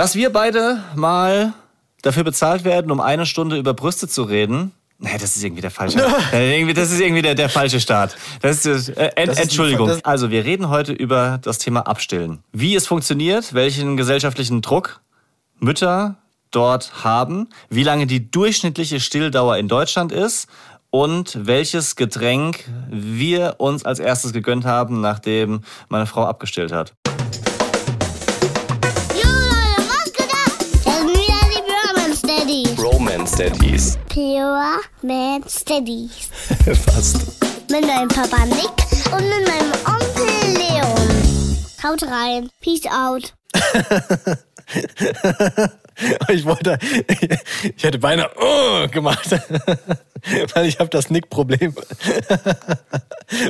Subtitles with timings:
[0.00, 1.52] Dass wir beide mal
[2.00, 4.72] dafür bezahlt werden, um eine Stunde über Brüste zu reden.
[4.98, 5.98] Nee, das ist irgendwie der falsche.
[6.74, 8.16] das ist irgendwie der, der falsche Start.
[8.40, 9.92] Das ist, äh, Ent, Das ist- Entschuldigung.
[10.02, 12.42] also, wir reden heute über das Thema Abstillen.
[12.50, 15.02] Wie es funktioniert, welchen gesellschaftlichen Druck
[15.58, 16.16] Mütter
[16.50, 20.48] dort haben, wie lange die durchschnittliche Stilldauer in Deutschland ist
[20.88, 25.60] und welches Getränk wir uns als erstes gegönnt haben, nachdem
[25.90, 26.94] meine Frau abgestillt hat.
[33.36, 33.98] Daddies.
[34.08, 36.28] Pure Man Steadies.
[36.86, 37.16] Fast.
[37.70, 38.70] Mit meinem Papa Nick
[39.12, 41.56] und mit meinem Onkel Leon.
[41.82, 42.50] Haut rein.
[42.60, 43.34] Peace out.
[46.28, 46.78] Ich wollte,
[47.76, 49.30] ich hätte beinahe oh, gemacht,
[50.54, 51.74] weil ich habe das Nick-Problem.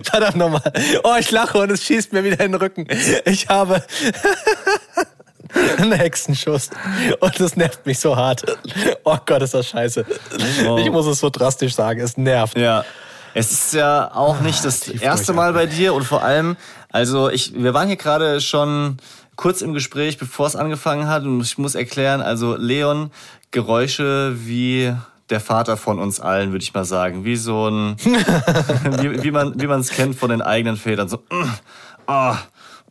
[0.03, 0.73] Verdammt nochmal.
[1.05, 2.89] Oh, ich lache und es schießt mir wieder in den Rücken.
[3.25, 3.85] Ich habe
[5.79, 6.71] einen Hexenschuss
[7.21, 8.45] und das nervt mich so hart.
[9.05, 10.05] Oh Gott, ist das scheiße.
[10.79, 12.57] Ich muss es so drastisch sagen, es nervt.
[12.57, 12.85] Ja.
[13.33, 16.57] Es ist ja auch nicht das tief erste Mal bei dir und vor allem,
[16.91, 18.97] also ich, wir waren hier gerade schon
[19.37, 23.11] kurz im Gespräch, bevor es angefangen hat und ich muss erklären, also Leon,
[23.53, 24.93] Geräusche wie
[25.31, 27.97] der Vater von uns allen, würde ich mal sagen, wie so ein,
[29.01, 31.51] wie, wie man wie man es kennt von den eigenen Vätern, so, mm,
[32.07, 32.39] ah,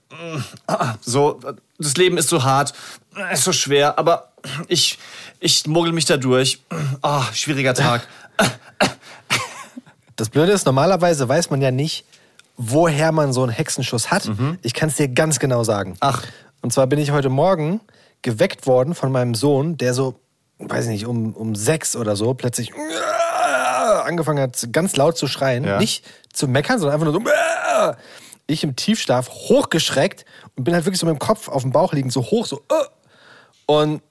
[0.10, 1.40] mm, ah, so,
[1.80, 2.74] das Leben ist so hart,
[3.32, 4.34] ist so schwer, aber
[4.68, 5.00] ich
[5.40, 6.62] ich mogel mich da durch,
[7.02, 8.08] ah, schwieriger Tag.
[10.16, 12.04] Das Blöde ist, normalerweise weiß man ja nicht,
[12.58, 14.30] woher man so einen Hexenschuss hat.
[14.62, 15.96] Ich kann es dir ganz genau sagen.
[16.02, 16.24] Ach.
[16.62, 17.80] Und zwar bin ich heute Morgen
[18.22, 20.20] geweckt worden von meinem Sohn, der so,
[20.58, 22.74] weiß ich nicht, um, um sechs oder so plötzlich
[24.04, 25.64] angefangen hat, ganz laut zu schreien.
[25.64, 25.80] Ja.
[25.80, 27.94] Nicht zu meckern, sondern einfach nur so.
[28.46, 30.26] Ich im Tiefschlaf hochgeschreckt
[30.60, 32.62] und bin halt wirklich so mit dem Kopf auf dem Bauch liegend, so hoch, so.
[33.66, 34.02] Und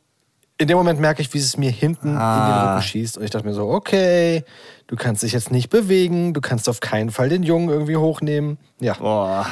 [0.57, 2.73] in dem Moment merke ich, wie es mir hinten in den Ah.
[2.73, 3.19] Rücken schießt.
[3.19, 4.45] Und ich dachte mir so, okay,
[4.87, 8.59] du kannst dich jetzt nicht bewegen, du kannst auf keinen Fall den Jungen irgendwie hochnehmen.
[8.81, 8.95] Ja.
[8.95, 9.47] Boah.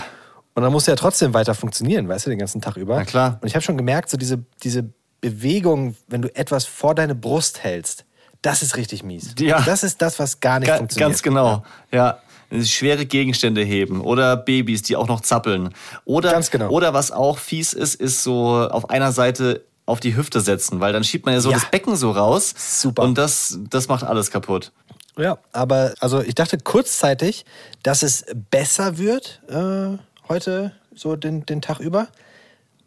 [0.54, 2.97] Und dann muss er ja trotzdem weiter funktionieren, weißt du, den ganzen Tag über.
[2.97, 3.38] Na klar.
[3.42, 4.88] Und ich habe schon gemerkt, so diese, diese
[5.21, 8.04] Bewegung, wenn du etwas vor deine Brust hältst,
[8.42, 9.34] das ist richtig mies.
[9.38, 9.60] Ja.
[9.62, 11.10] Das ist das, was gar nicht Ga funktioniert.
[11.10, 11.62] ganz genau.
[11.92, 12.19] Ja.
[12.65, 15.71] Schwere Gegenstände heben oder Babys, die auch noch zappeln.
[16.05, 16.71] Oder, genau.
[16.71, 20.93] oder was auch fies ist, ist so auf einer Seite auf die Hüfte setzen, weil
[20.93, 21.59] dann schiebt man ja so Ja.
[21.59, 22.55] das Becken so raus.
[22.57, 23.03] Super.
[23.03, 24.73] Und das, das macht alles kaputt.
[25.19, 27.45] Ja, aber also ich dachte kurzzeitig,
[27.83, 29.97] dass es besser wird äh,
[30.28, 32.09] heute, so den, den Tag über.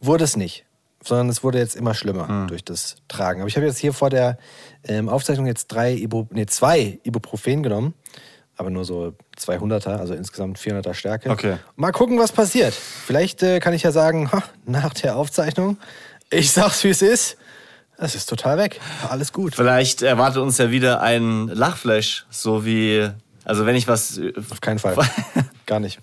[0.01, 0.65] Wurde es nicht.
[1.03, 2.47] Sondern es wurde jetzt immer schlimmer Hm.
[2.47, 3.41] durch das Tragen.
[3.41, 4.37] Aber ich habe jetzt hier vor der
[4.83, 7.93] ähm, Aufzeichnung jetzt drei Ibu nee, zwei Ibuprofen genommen.
[8.59, 11.29] Aber nur so 200er, also insgesamt 400er Stärke.
[11.29, 11.55] Okay.
[11.77, 12.73] Mal gucken, was passiert.
[12.73, 15.77] Vielleicht äh, kann ich ja sagen, ha, nach der Aufzeichnung,
[16.29, 17.37] ich sag's, wie es ist.
[17.97, 18.81] Es ist total weg.
[19.09, 19.55] Alles gut.
[19.55, 23.09] Vielleicht erwartet uns ja wieder ein Lachflash, so wie,
[23.45, 24.19] also wenn ich was.
[24.51, 24.97] Auf keinen Fall.
[25.65, 25.99] Gar nicht.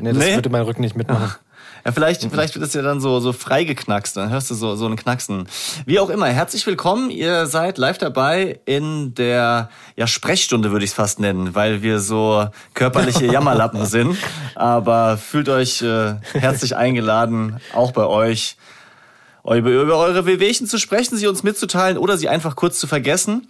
[0.00, 0.34] Nee, das Nee?
[0.34, 1.34] würde mein Rücken nicht mitmachen.
[1.84, 4.86] Ja, vielleicht, vielleicht wird es ja dann so, so freigeknackst, dann hörst du so, so
[4.86, 5.48] einen Knacksen.
[5.84, 7.10] Wie auch immer, herzlich willkommen.
[7.10, 11.98] Ihr seid live dabei in der ja, Sprechstunde, würde ich es fast nennen, weil wir
[11.98, 14.16] so körperliche Jammerlappen sind.
[14.54, 18.56] Aber fühlt euch äh, herzlich eingeladen, auch bei euch,
[19.42, 23.48] über, über eure Wehwehchen zu sprechen, sie uns mitzuteilen oder sie einfach kurz zu vergessen.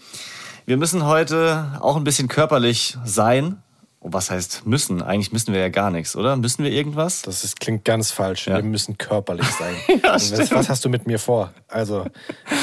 [0.65, 3.63] Wir müssen heute auch ein bisschen körperlich sein.
[4.03, 5.01] Und was heißt müssen?
[5.01, 6.37] Eigentlich müssen wir ja gar nichts, oder?
[6.37, 7.23] Müssen wir irgendwas?
[7.23, 8.49] Das ist, klingt ganz falsch.
[8.49, 8.57] Ja.
[8.57, 9.77] Wir müssen körperlich sein.
[10.03, 10.51] Ja, was, stimmt.
[10.51, 11.53] was hast du mit mir vor?
[11.69, 12.07] Also,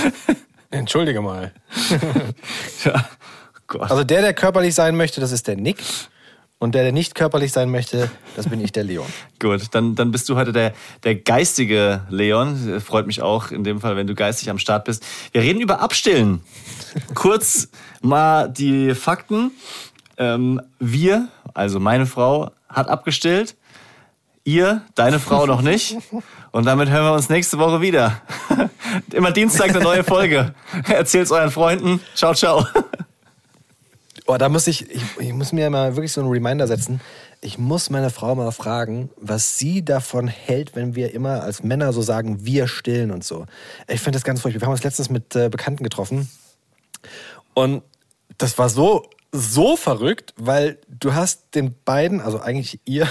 [0.70, 1.54] entschuldige mal.
[2.84, 3.08] Ja.
[3.68, 3.92] Gott.
[3.92, 5.78] Also der, der körperlich sein möchte, das ist der Nick.
[6.62, 9.06] Und der, der nicht körperlich sein möchte, das bin ich, der Leon.
[9.40, 10.74] Gut, dann, dann bist du heute der,
[11.04, 12.82] der geistige Leon.
[12.82, 15.06] Freut mich auch in dem Fall, wenn du geistig am Start bist.
[15.32, 16.42] Wir reden über Abstillen.
[17.16, 17.70] Kurz
[18.02, 19.52] mal die Fakten.
[20.20, 23.56] Ähm, wir, also meine Frau, hat abgestillt.
[24.44, 25.98] Ihr, deine Frau noch nicht.
[26.52, 28.22] Und damit hören wir uns nächste Woche wieder.
[29.14, 30.54] Immer Dienstag eine neue Folge.
[30.88, 32.02] Erzählt's euren Freunden.
[32.16, 32.66] Ciao, ciao.
[34.28, 37.02] Oh, da muss ich, ich, ich muss mir mal wirklich so einen Reminder setzen.
[37.42, 41.94] Ich muss meine Frau mal fragen, was sie davon hält, wenn wir immer als Männer
[41.94, 43.46] so sagen, wir stillen und so.
[43.88, 44.62] Ich finde das ganz furchtbar.
[44.62, 46.30] Wir haben uns letztens mit äh, Bekannten getroffen
[47.54, 47.82] und
[48.38, 53.08] das war so, so verrückt, weil du hast den beiden, also eigentlich ihr,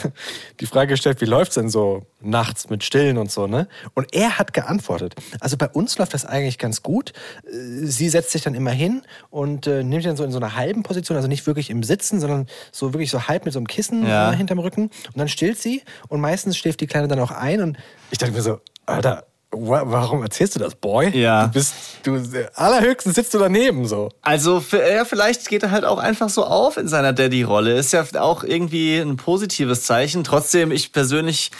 [0.60, 3.68] die Frage gestellt, wie läuft's denn so nachts mit Stillen und so, ne?
[3.94, 5.14] Und er hat geantwortet.
[5.38, 7.12] Also bei uns läuft das eigentlich ganz gut.
[7.46, 10.56] Äh, Sie setzt sich dann immer hin und äh, nimmt dann so in so einer
[10.56, 13.68] halben Position, also nicht wirklich im Sitzen, sondern so wirklich so halb mit so einem
[13.68, 14.32] Kissen Ja.
[14.32, 14.84] äh, hinterm Rücken.
[14.86, 17.78] Und dann stillt sie und meistens schläft die Kleine dann auch ein und
[18.10, 21.16] ich dachte mir so, Alter, Warum erzählst du das, Boy?
[21.16, 21.46] Ja.
[21.46, 22.20] Du bist, du,
[22.54, 24.10] allerhöchstens sitzt du daneben so.
[24.20, 27.74] Also für, ja, vielleicht geht er halt auch einfach so auf in seiner Daddy-Rolle.
[27.78, 30.22] Ist ja auch irgendwie ein positives Zeichen.
[30.22, 31.50] Trotzdem, ich persönlich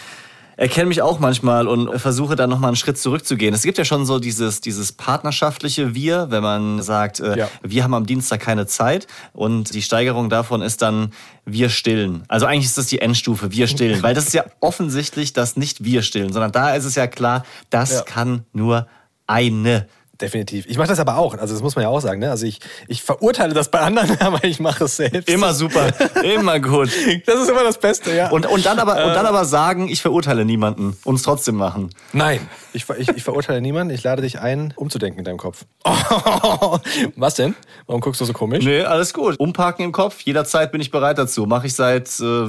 [0.59, 3.55] erkenne mich auch manchmal und versuche dann nochmal einen Schritt zurückzugehen.
[3.55, 7.49] Es gibt ja schon so dieses, dieses partnerschaftliche Wir, wenn man sagt, äh, Ja.
[7.63, 11.13] wir haben am Dienstag keine Zeit und die Steigerung davon ist dann
[11.47, 12.25] wir stillen.
[12.29, 15.85] Also eigentlich ist das die Endstufe, wir stillen, weil das ist ja offensichtlich das nicht
[15.85, 18.03] wir stillen, sondern da ist es ja klar, das Ja.
[18.03, 18.87] kann nur
[19.27, 19.87] eine
[20.21, 20.67] Definitiv.
[20.67, 21.39] Ich mache das aber auch.
[21.39, 22.21] Also das muss man ja auch sagen.
[22.21, 22.31] Ne?
[22.31, 25.29] Also ich, ich verurteile das bei anderen, aber ich mache es selbst.
[25.29, 25.93] Immer super,
[26.25, 26.91] immer gut.
[27.27, 28.29] Das ist immer das Beste, ja.
[28.31, 31.91] Und, und, dann aber, und dann aber sagen, ich verurteile niemanden und es trotzdem machen.
[32.13, 32.41] Nein,
[32.73, 33.95] ich, ich, ich verurteile niemanden.
[33.95, 35.65] Ich lade dich ein, umzudenken in deinem Kopf.
[37.17, 37.55] Was denn?
[37.87, 38.65] Warum guckst du so komisch?
[38.65, 39.39] Nee, alles gut.
[39.39, 41.47] Umparken im Kopf, jederzeit bin ich bereit dazu.
[41.47, 42.49] Mache ich seit, äh,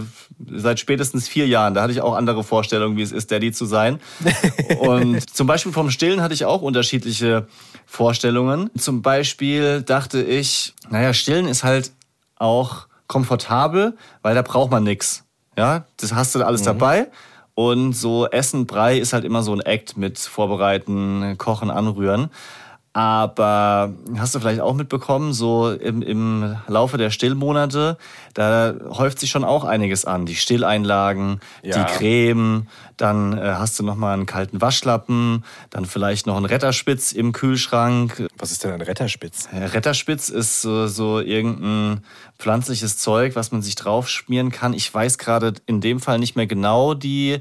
[0.55, 1.73] seit spätestens vier Jahren.
[1.73, 3.99] Da hatte ich auch andere Vorstellungen, wie es ist, Daddy zu sein.
[4.79, 7.47] Und zum Beispiel vom Stillen hatte ich auch unterschiedliche
[7.85, 8.69] Vorstellungen.
[8.77, 11.91] Zum Beispiel dachte ich, naja, Stillen ist halt
[12.35, 15.23] auch komfortabel, weil da braucht man nix.
[15.57, 17.07] Ja, das hast du alles dabei.
[17.59, 22.29] Und so Essen, Brei ist halt immer so ein Act mit Vorbereiten, Kochen, Anrühren.
[22.91, 27.97] Aber hast du vielleicht auch mitbekommen, so im, im Laufe der Stillmonate,
[28.33, 30.25] da häuft sich schon auch einiges an.
[30.25, 31.83] Die Stilleinlagen, Ja.
[31.83, 36.45] die Creme, dann äh, hast du noch mal einen kalten Waschlappen, dann vielleicht noch einen
[36.45, 38.27] Retterspitz im Kühlschrank.
[38.37, 39.47] Was ist denn ein Retterspitz?
[39.53, 42.03] Äh, Retterspitz ist so, so irgendein
[42.39, 44.73] pflanzliches Zeug, was man sich drauf schmieren kann.
[44.73, 47.39] Ich weiß gerade in dem Fall nicht mehr genau die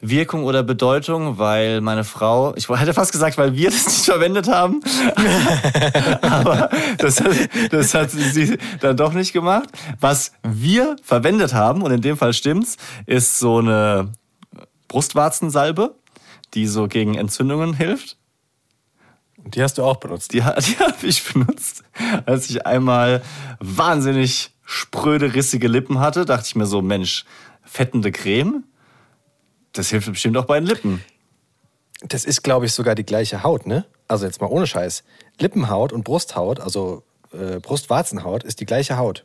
[0.00, 4.48] Wirkung oder Bedeutung, weil meine Frau, ich hätte fast gesagt, weil wir das nicht verwendet
[4.48, 4.80] haben,
[6.22, 7.32] aber das hat,
[7.70, 9.68] das hat sie dann doch nicht gemacht.
[10.00, 12.76] Was wir verwendet haben, und in dem Fall stimmt's,
[13.06, 14.12] ist so eine
[14.88, 15.94] Brustwarzensalbe,
[16.54, 18.16] die so gegen Entzündungen hilft.
[19.44, 20.32] Und die hast du auch benutzt.
[20.32, 21.84] Die, die habe ich benutzt,
[22.26, 23.22] als ich einmal
[23.60, 26.24] wahnsinnig spröde, rissige Lippen hatte.
[26.24, 27.24] Dachte ich mir so, Mensch,
[27.62, 28.64] fettende Creme,
[29.72, 31.04] das hilft bestimmt auch bei den Lippen.
[32.02, 33.84] Das ist, glaube ich, sogar die gleiche Haut, ne?
[34.08, 35.04] Also jetzt mal ohne Scheiß.
[35.38, 37.02] Lippenhaut und Brusthaut, also
[37.32, 39.24] äh, Brustwarzenhaut, ist die gleiche Haut.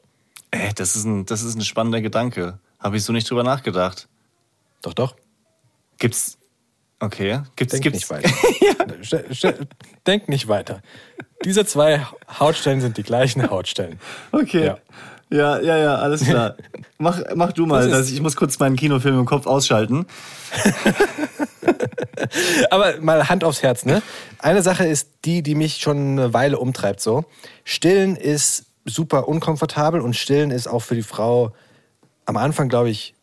[0.51, 2.59] Ey, das ist ein, das ist ein spannender Gedanke.
[2.79, 4.07] Habe ich so nicht drüber nachgedacht.
[4.81, 5.15] Doch, doch.
[5.97, 6.37] Gibt's.
[6.99, 7.41] Okay.
[7.55, 8.29] Gibt's, Denk gibt's, nicht weiter.
[9.33, 9.67] Ste-
[10.05, 10.81] Denk nicht weiter.
[11.43, 12.05] Diese zwei
[12.39, 13.99] Hautstellen sind die gleichen Hautstellen.
[14.31, 14.65] Okay.
[14.67, 14.77] Ja.
[15.29, 15.59] Ja.
[15.59, 16.55] ja, ja, alles klar.
[16.97, 17.89] mach, mach du mal.
[17.89, 20.05] Das ich muss kurz meinen Kinofilm im Kopf ausschalten.
[22.69, 24.01] Aber mal Hand aufs Herz, ne?
[24.39, 27.25] Eine Sache ist die, die mich schon eine Weile umtreibt so.
[27.63, 31.53] Stillen ist super unkomfortabel und Stillen ist auch für die Frau
[32.25, 33.15] am Anfang, glaube ich,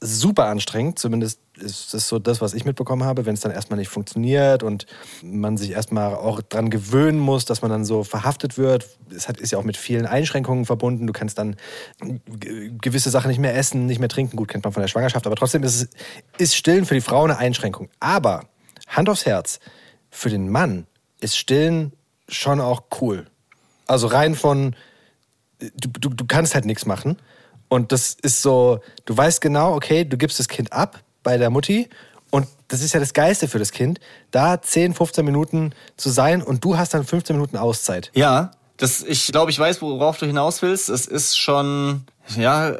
[0.00, 0.98] super anstrengend.
[0.98, 4.62] Zumindest ist das so das, was ich mitbekommen habe, wenn es dann erstmal nicht funktioniert
[4.62, 4.86] und
[5.22, 8.88] man sich erstmal auch dran gewöhnen muss, dass man dann so verhaftet wird.
[9.14, 11.06] Es ist ja auch mit vielen Einschränkungen verbunden.
[11.06, 11.56] Du kannst dann
[12.80, 14.36] gewisse Sachen nicht mehr essen, nicht mehr trinken.
[14.36, 15.88] Gut, kennt man von der Schwangerschaft, aber trotzdem ist, es,
[16.38, 17.88] ist Stillen für die Frau eine Einschränkung.
[18.00, 18.44] Aber
[18.88, 19.58] Hand aufs Herz,
[20.10, 20.86] für den Mann
[21.20, 21.92] ist Stillen
[22.28, 23.26] schon auch cool.
[23.86, 24.74] Also rein von,
[25.58, 27.16] du, du, du kannst halt nichts machen.
[27.68, 31.50] Und das ist so, du weißt genau, okay, du gibst das Kind ab bei der
[31.50, 31.88] Mutti
[32.30, 33.98] und das ist ja das Geiste für das Kind,
[34.30, 38.12] da 10, 15 Minuten zu sein und du hast dann 15 Minuten Auszeit.
[38.14, 40.88] Ja, das, ich glaube, ich weiß, worauf du hinaus willst.
[40.88, 42.04] Es ist schon,
[42.36, 42.76] ja,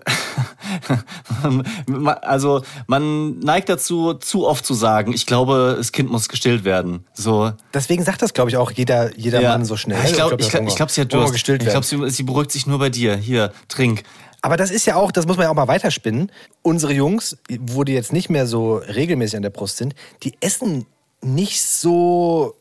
[2.22, 7.04] also man neigt dazu, zu oft zu sagen, ich glaube, das Kind muss gestillt werden.
[7.14, 7.52] So.
[7.74, 9.50] Deswegen sagt das, glaube ich, auch jeder, jeder ja.
[9.50, 9.98] Mann so schnell.
[10.04, 11.34] Ich glaube, ich glaub, Hunger- ich glaub, sie hat Durst.
[11.34, 13.16] Ich glaube, sie, sie beruhigt sich nur bei dir.
[13.16, 14.02] Hier, trink.
[14.42, 16.30] Aber das ist ja auch, das muss man ja auch mal weiterspinnen.
[16.62, 20.86] Unsere Jungs, wo die jetzt nicht mehr so regelmäßig an der Brust sind, die essen
[21.22, 22.54] nicht so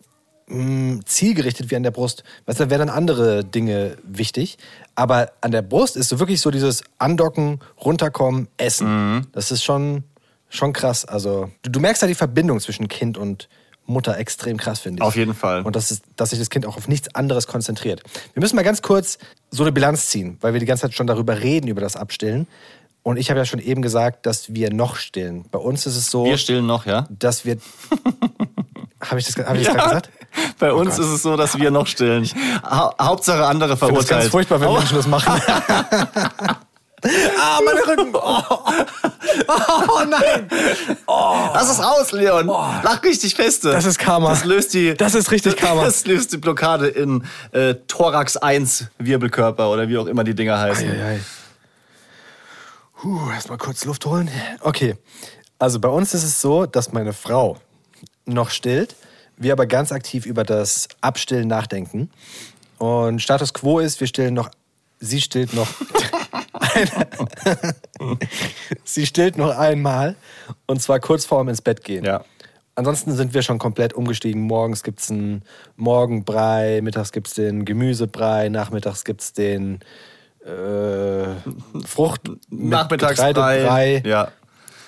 [0.48, 2.24] mh, zielgerichtet wie an der Brust.
[2.46, 4.58] Weißt du, da wären dann andere Dinge wichtig.
[4.96, 9.28] Aber an der Brust ist so wirklich so dieses Andocken, runterkommen, essen.
[9.34, 10.04] Das ist schon,
[10.50, 11.06] schon krass.
[11.06, 13.50] Also, du, du merkst da die Verbindung zwischen Kind und
[13.88, 15.04] Mutter extrem krass, finde ich.
[15.04, 15.62] Auf jeden Fall.
[15.62, 18.02] Und das ist, dass sich das Kind auch auf nichts anderes konzentriert.
[18.34, 19.18] Wir müssen mal ganz kurz
[19.52, 22.48] so eine Bilanz ziehen, weil wir die ganze Zeit schon darüber reden, über das Abstillen.
[23.04, 25.46] Und ich habe ja schon eben gesagt, dass wir noch stillen.
[25.52, 27.08] Bei uns ist es so, Wir stillen noch, ja?
[27.10, 27.58] dass wir.
[29.02, 30.10] habe ich das, hab ich das gerade gesagt?
[30.58, 31.06] Bei uns Oh Gott.
[31.06, 32.28] ist es so, dass wir noch stillen.
[32.64, 35.40] Ha Hauptsache andere Ich finde das ganz furchtbar, wenn Menschen das machen.
[37.40, 38.14] ah, meine Rücken.
[39.48, 40.48] Oh, oh nein.
[41.54, 42.48] Lass es raus, Leon.
[42.48, 43.72] Lach richtig feste.
[43.72, 44.30] Das ist Karma.
[44.30, 44.94] Das löst die.
[44.94, 45.84] Das ist richtig Karma.
[45.86, 50.58] Das löst die Blockade in äh, Thorax 1 Wirbelkörper oder wie auch immer die Dinger
[50.58, 50.90] heißen.
[50.90, 51.20] Eieiei.
[53.02, 54.30] Puh, erstmal kurz Luft holen.
[54.62, 54.96] Okay.
[55.60, 57.58] Also bei uns ist es so, dass meine Frau
[58.26, 58.96] noch stillt,
[59.38, 62.10] wir aber ganz aktiv über das Abstillen nachdenken.
[62.78, 64.50] Und Status quo ist, wir stillen noch,
[65.00, 65.68] sie stillt noch,
[68.84, 70.16] sie stillt noch einmal
[70.68, 72.04] und zwar kurz vorm ins Bett gehen.
[72.04, 72.24] Ja.
[72.76, 74.42] Ansonsten sind wir schon komplett umgestiegen.
[74.42, 75.44] Morgens gibt es einen
[75.78, 79.80] Morgenbrei, mittags gibt es den Gemüsebrei, nachmittags gibt es den
[80.46, 81.28] äh,
[81.86, 84.04] Frucht mit Nachmittagsbrei.
[84.06, 84.32] Ja.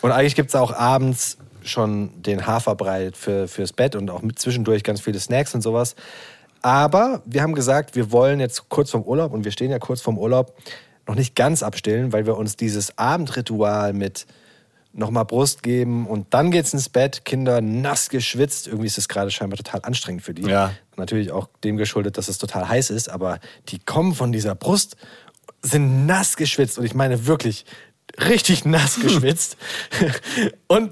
[0.01, 4.37] Und eigentlich gibt es auch abends schon den Haferbrei für, fürs Bett und auch mit
[4.37, 5.95] zwischendurch ganz viele Snacks und sowas.
[6.61, 10.01] Aber wir haben gesagt, wir wollen jetzt kurz vorm Urlaub und wir stehen ja kurz
[10.01, 10.53] vorm Urlaub
[11.07, 14.25] noch nicht ganz abstillen, weil wir uns dieses Abendritual mit
[14.93, 18.67] nochmal Brust geben und dann geht's ins Bett, Kinder nass geschwitzt.
[18.67, 20.43] Irgendwie ist es gerade scheinbar total anstrengend für die.
[20.43, 20.73] Ja.
[20.95, 24.97] Natürlich auch dem geschuldet, dass es total heiß ist, aber die kommen von dieser Brust,
[25.61, 27.65] sind nass geschwitzt und ich meine wirklich
[28.27, 29.57] richtig nass geschwitzt
[30.67, 30.91] und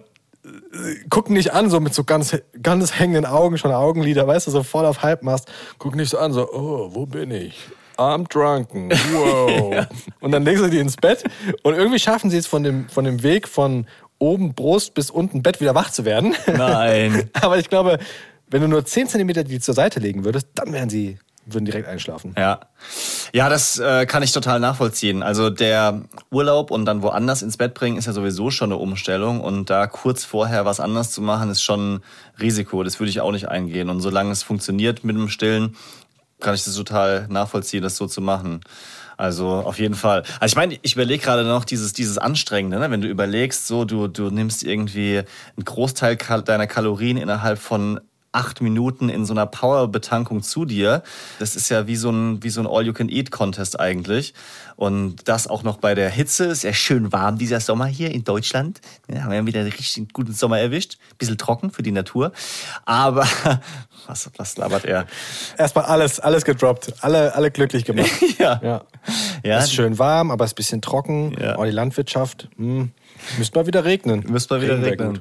[1.09, 4.61] gucken nicht an, so mit so ganz, ganz hängenden Augen, schon Augenlider, weißt du, so
[4.61, 5.51] voll auf Halbmast.
[5.79, 7.57] Gucken nicht so an, so, oh, wo bin ich?
[7.97, 8.89] I'm drunken.
[8.91, 9.87] Wow.
[10.19, 11.23] Und dann legen sie die ins Bett
[11.63, 13.85] und irgendwie schaffen sie es von dem, von dem Weg von
[14.19, 16.35] oben Brust bis unten Bett wieder wach zu werden.
[16.47, 17.29] Nein.
[17.41, 17.99] Aber ich glaube,
[18.49, 21.87] wenn du nur 10 Zentimeter die zur Seite legen würdest, dann wären sie, würden direkt
[21.87, 22.33] einschlafen.
[22.37, 22.61] Ja.
[23.33, 25.21] Ja, das äh, kann ich total nachvollziehen.
[25.21, 29.41] Also der Urlaub und dann woanders ins Bett bringen ist ja sowieso schon eine Umstellung
[29.41, 32.03] und da kurz vorher was anders zu machen ist schon ein
[32.39, 32.83] Risiko.
[32.83, 33.89] Das würde ich auch nicht eingehen.
[33.89, 35.75] Und solange es funktioniert mit dem Stillen,
[36.45, 38.61] kann ich das total nachvollziehen, das so zu machen.
[39.17, 40.23] Also auf jeden Fall.
[40.39, 42.91] Also ich meine, ich überlege gerade noch dieses, dieses Anstrengende, ne?
[42.91, 47.99] wenn du überlegst, so du, du nimmst irgendwie einen Großteil deiner Kalorien innerhalb von
[48.35, 51.03] acht Minuten in so einer Power-Betankung zu dir.
[51.39, 54.33] Das ist ja wie so ein, wie so ein All-You-Can-Eat-Contest eigentlich.
[54.75, 56.45] Und das auch noch bei der Hitze.
[56.45, 58.81] Ist ja schön warm dieser Sommer hier in Deutschland.
[59.07, 60.97] Ja, haben wir ja wieder einen richtig guten Sommer erwischt.
[61.17, 62.33] Bisschen trocken für die Natur.
[62.85, 63.25] Aber,
[64.07, 65.05] was, was labert er?
[65.57, 66.93] Erstmal alles, alles gedroppt.
[67.01, 68.09] Alle, alle glücklich gemacht.
[68.37, 68.59] Ja.
[68.61, 68.81] Ja.
[69.43, 71.35] Ja, Es ist schön warm, aber es ist ein bisschen trocken.
[71.39, 71.57] Ja.
[71.57, 72.49] Oh, die Landwirtschaft.
[72.57, 72.91] Hm.
[73.37, 74.23] Müsste mal wieder regnen.
[74.27, 75.19] Müsste mal wieder regnen.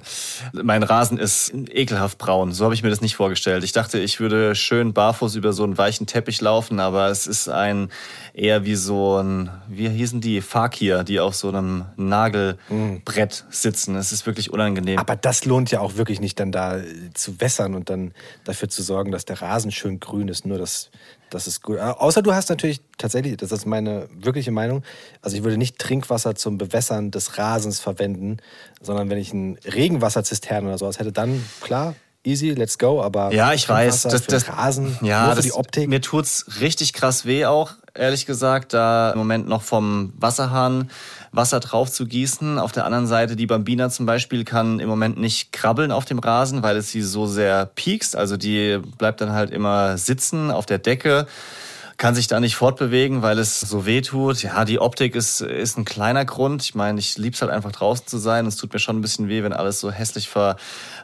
[0.52, 2.52] Mein Rasen ist ekelhaft braun.
[2.52, 3.64] So habe ich mir das nicht vorgestellt.
[3.64, 7.48] Ich dachte, ich würde schön barfuß über so einen weichen Teppich laufen, aber es ist
[7.48, 7.90] ein
[8.32, 10.40] eher wie so ein, wie hießen die?
[10.40, 13.96] Fakir, die auf so einem Nagelbrett sitzen.
[13.96, 14.98] Es ist wirklich unangenehm.
[14.98, 16.80] Aber das lohnt ja auch wirklich nicht, dann da
[17.14, 18.12] zu wässern und dann
[18.44, 20.46] dafür zu sorgen, dass der Rasen schön grün ist.
[20.46, 20.90] Nur das,
[21.34, 21.78] das ist gut.
[21.78, 24.82] Außer du hast natürlich tatsächlich, das ist meine wirkliche Meinung,
[25.20, 28.36] also ich würde nicht Trinkwasser zum Bewässern des Rasens verwenden,
[28.80, 33.02] sondern wenn ich ein Regenwasserzisterne oder sowas hätte, dann klar, easy, let's go.
[33.02, 34.02] Aber Ja, ich weiß.
[34.02, 35.88] Für den Rasen, ja, das, die Optik.
[35.88, 40.90] Mir tut's richtig krass weh auch, ehrlich gesagt, da im Moment noch vom Wasserhahn
[41.32, 42.58] Wasser drauf zu gießen.
[42.58, 46.18] Auf der anderen Seite, die Bambina zum Beispiel kann im Moment nicht krabbeln auf dem
[46.18, 48.16] Rasen, weil es sie so sehr piekst.
[48.16, 51.26] Also die bleibt dann halt immer sitzen auf der Decke
[51.96, 54.42] kann sich da nicht fortbewegen, weil es so weh tut.
[54.42, 56.62] Ja, die Optik ist, ist ein kleiner Grund.
[56.62, 58.46] Ich meine, ich lieb's halt einfach draußen zu sein.
[58.46, 60.56] Es tut mir schon ein bisschen weh, wenn alles so hässlich ver,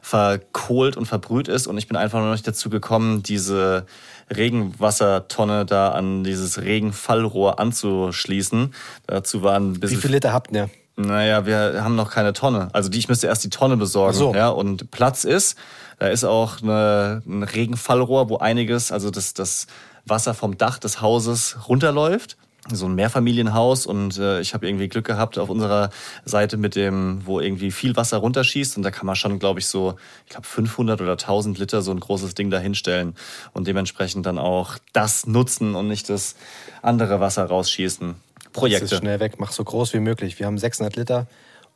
[0.03, 1.67] verkohlt und verbrüht ist.
[1.67, 3.87] Und ich bin einfach noch nicht dazu gekommen, diese
[4.35, 8.75] Regenwassertonne da an dieses Regenfallrohr anzuschließen.
[9.07, 10.71] Dazu waren ein Wie viele Liter habt ihr?
[11.07, 12.69] naja, wir haben noch keine Tonne.
[12.73, 14.17] Also die, ich müsste erst die Tonne besorgen.
[14.17, 14.35] So.
[14.35, 15.57] Ja, und Platz ist,
[15.99, 19.67] da ist auch eine, ein Regenfallrohr, wo einiges, also das, das
[20.05, 22.37] Wasser vom Dach des Hauses runterläuft.
[22.77, 25.91] So ein Mehrfamilienhaus und äh, ich habe irgendwie Glück gehabt auf unserer
[26.25, 29.67] Seite mit dem, wo irgendwie viel Wasser runterschießt und da kann man schon, glaube ich,
[29.67, 29.97] so,
[30.27, 33.15] ich glaube 500 oder 1000 Liter so ein großes Ding da hinstellen
[33.53, 36.37] und dementsprechend dann auch das nutzen und nicht das
[36.83, 38.15] andere Wasser rausschießen.
[38.45, 38.85] Das Projekte.
[38.85, 39.35] ist schnell weg.
[39.39, 40.39] Mach so groß wie möglich.
[40.39, 41.27] Wir haben 600 Liter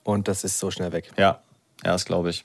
[0.02, 1.10] und das ist so schnell weg.
[1.16, 1.40] Ja,
[1.84, 2.44] ja, das glaube ich.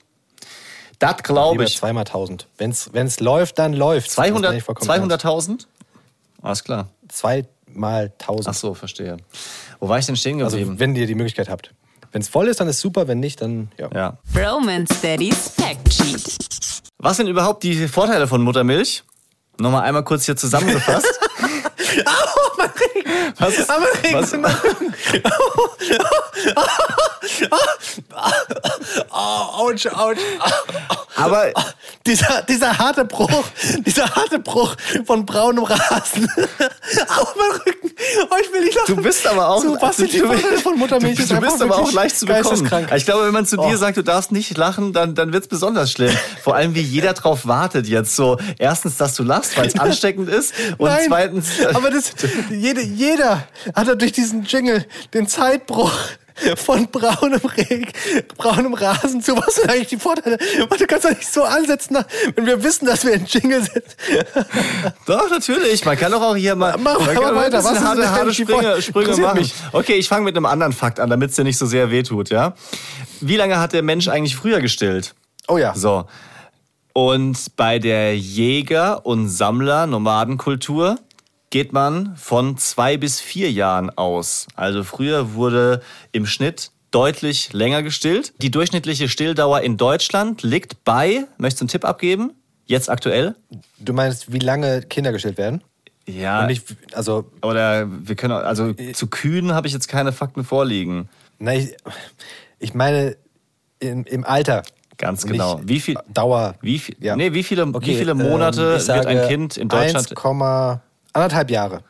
[0.98, 1.78] Das glaube ich.
[1.78, 2.46] zweimal 1000.
[2.58, 5.66] Wenn es läuft, dann läuft 200 200.000?
[6.42, 6.88] Alles klar.
[7.72, 8.48] Zweimal 1000.
[8.48, 9.16] Ach so, verstehe.
[9.78, 10.78] Wo war ich denn stehen also, geblieben?
[10.78, 11.72] wenn ihr die Möglichkeit habt.
[12.12, 13.08] Wenn es voll ist, dann ist super.
[13.08, 13.88] Wenn nicht, dann ja.
[13.94, 14.18] ja.
[14.36, 16.82] Roman Steadies Fact Sheet.
[16.98, 19.04] Was sind überhaupt die Vorteile von Muttermilch?
[19.58, 21.06] Nochmal einmal kurz hier zusammengefasst.
[23.38, 24.32] Was ist, was,
[29.10, 30.20] Autsch, autsch.
[31.16, 31.52] aber
[32.06, 33.44] Dieser, dieser harte Bruch,
[33.84, 34.74] dieser harte Bruch
[35.04, 36.26] von braunem Rasen
[37.08, 37.90] auf meinen Rücken.
[38.30, 38.96] Oh, ich will nicht lachen.
[38.96, 41.18] du bist aber auch So, was sind die Vorteile von Muttermilch?
[41.18, 42.66] Du, du bist aber auch leicht zu bekommen.
[42.96, 43.68] Ich glaube, wenn man zu Oh.
[43.68, 46.16] dir sagt, du darfst nicht lachen, dann, dann wird's besonders schlimm.
[46.42, 48.16] Vor allem, wie jeder drauf wartet jetzt.
[48.16, 50.54] So, erstens, dass du lachst, weil es ansteckend ist.
[50.78, 52.12] Und Nein, zweitens, aber das,
[52.50, 55.92] jede, jeder hat durch diesen Jingle den Zeitbruch
[56.56, 57.92] von braunem Reg,
[58.38, 59.36] braunem Rasen zu.
[59.36, 60.38] Was sind eigentlich die Vorteile?
[60.58, 61.98] Du kannst doch nicht so ansetzen,
[62.34, 63.84] wenn wir wissen, dass wir einen Jingle sind.
[65.06, 65.84] Doch, natürlich.
[65.84, 67.62] Man kann doch auch hier mal, Mach- man mal weiter.
[67.62, 69.38] Was ist harte, harte Sprünge, Sprünge machen.
[69.40, 69.52] mich.
[69.72, 72.30] Okay, ich fange mit einem anderen Fakt an, damit es dir nicht so sehr wehtut,
[72.30, 72.54] ja?
[73.20, 75.14] Wie lange hat der Mensch eigentlich früher gestillt?
[75.46, 75.74] Oh ja.
[75.74, 76.06] So.
[76.94, 80.96] Und bei der Jäger- und Sammler-Nomadenkultur
[81.50, 84.46] geht man von zwei bis vier Jahren aus.
[84.54, 88.32] Also früher wurde im Schnitt deutlich länger gestillt.
[88.40, 92.32] Die durchschnittliche Stilldauer in Deutschland liegt bei, möchtest du einen Tipp abgeben?
[92.66, 93.34] Jetzt aktuell?
[93.78, 95.62] Du meinst, wie lange Kinder gestillt werden?
[96.06, 96.46] Ja.
[96.46, 101.08] Nicht, also, Oder wir können, also zu Kühen habe ich jetzt keine Fakten vorliegen.
[101.38, 101.76] na, ich,
[102.58, 103.16] ich meine,
[103.80, 104.62] im, im Alter.
[104.98, 105.60] Ganz genau.
[105.64, 106.56] Wie viel, Dauer.
[106.60, 107.16] wie viel, Ja.
[107.16, 110.14] nee, wie viele, Okay, wie viele ähm, Monate sage wird ein Kind in Deutschland?
[111.14, 111.82] 1,5 Jahre.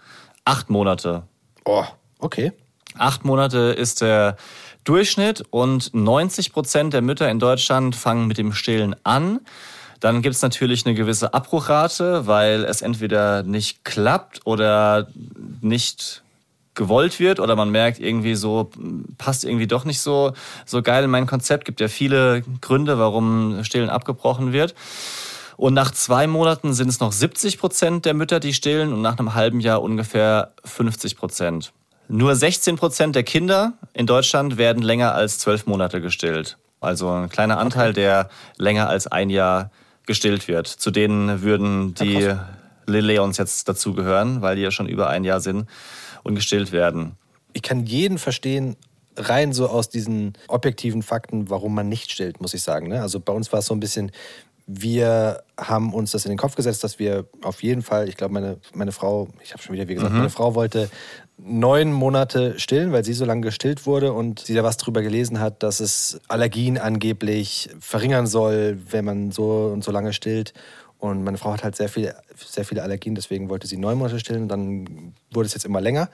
[0.45, 1.25] Acht Monate.
[1.65, 1.85] Oh,
[2.19, 2.53] okay.
[2.97, 4.37] Acht Monate ist der
[4.85, 9.41] Durchschnitt und 90 Prozent der Mütter in Deutschland fangen mit dem Stillen an.
[10.01, 15.09] Dann gibt es natürlich eine gewisse Abbruchrate, weil es entweder nicht klappt oder
[15.61, 16.23] nicht
[16.75, 18.71] gewollt wird oder man merkt irgendwie so,
[19.19, 20.33] passt irgendwie doch nicht so,
[20.65, 21.67] so geil in mein Konzept.
[21.67, 24.75] Gibt ja viele Gründe, warum Stillen abgebrochen wird.
[25.61, 29.19] Und nach zwei Monaten sind es noch 70 Prozent der Mütter, die stillen und nach
[29.19, 31.75] einem halben Jahr ungefähr 50 Prozent.
[32.09, 36.57] Nur 16 Prozent der Kinder in Deutschland werden länger als zwölf Monate gestillt.
[36.81, 39.71] Also ein kleiner Anteil, der länger als ein Jahr
[40.07, 40.67] gestillt wird.
[40.67, 42.35] Zu denen würden die
[42.87, 45.69] Lilleons jetzt dazugehören, weil die ja schon über ein Jahr sind
[46.23, 47.19] und gestillt werden.
[47.53, 48.77] Ich kann jeden verstehen,
[49.17, 52.89] rein so aus diesen objektiven Fakten, warum man nicht stillt, muss ich sagen.
[52.89, 53.03] Ne?
[53.03, 54.11] Also bei uns war es so ein bisschen,
[54.73, 58.33] wir haben uns das in den Kopf gesetzt, dass wir auf jeden Fall, ich glaube,
[58.35, 60.89] meine, meine Frau, ich habe schon wieder wie gesagt, meine Frau wollte
[61.39, 65.41] neun Monate stillen, weil sie so lange gestillt wurde und sie da was drüber gelesen
[65.41, 70.55] hat, dass es Allergien angeblich verringern soll, wenn man so und so lange stillt.
[70.99, 74.21] Und meine Frau hat halt sehr, viel, sehr viele Allergien, deswegen wollte sie neun Monate
[74.21, 74.49] stillen.
[74.49, 76.11] Dann wurde es jetzt immer länger.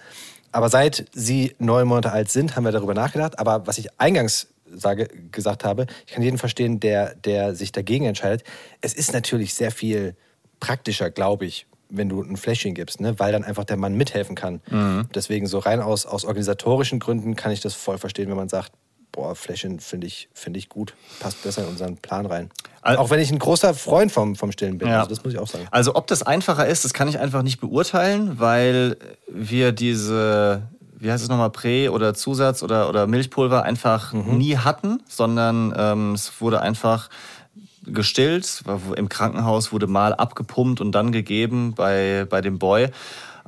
[0.52, 3.38] Aber seit sie neun Monate alt sind, haben wir darüber nachgedacht.
[3.38, 8.04] Aber was ich eingangs sage, gesagt habe, ich kann jeden verstehen, der, der sich dagegen
[8.06, 8.44] entscheidet.
[8.80, 10.16] Es ist natürlich sehr viel
[10.60, 13.18] praktischer, glaube ich, wenn du ein Fläschchen gibst, ne?
[13.18, 14.60] weil dann einfach der Mann mithelfen kann.
[15.14, 18.72] Deswegen so rein aus, aus organisatorischen Gründen kann ich das voll verstehen, wenn man sagt,
[19.12, 22.50] boah, Fläschchen finde ich, finde ich gut, passt besser in unseren Plan rein.
[22.82, 24.98] Al- auch wenn ich ein großer Freund vom, vom Stillen bin, Ja.
[24.98, 25.66] also das muss ich auch sagen.
[25.70, 28.96] Also ob das einfacher ist, das kann ich einfach nicht beurteilen, weil
[29.28, 30.62] wir diese,
[30.98, 36.12] wie heißt es nochmal, Prä- oder Zusatz- oder, oder Milchpulver einfach nie hatten, sondern ähm,
[36.12, 37.08] es wurde einfach
[37.84, 38.62] gestillt.
[38.96, 42.84] Im Krankenhaus wurde mal abgepumpt und dann gegeben bei, bei dem Boy.
[42.84, 42.90] Äh,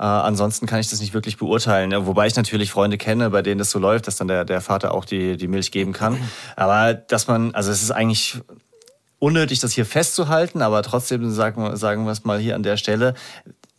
[0.03, 1.91] ansonsten kann ich das nicht wirklich beurteilen.
[1.91, 4.61] Ja, Wobei ich natürlich Freunde kenne, bei denen das so läuft, dass dann der, der
[4.61, 6.17] Vater auch die, die Milch geben kann.
[6.55, 8.39] Aber dass man, also es ist eigentlich
[9.19, 13.13] unnötig, das hier festzuhalten, aber trotzdem sagen, sagen wir es mal hier an der Stelle,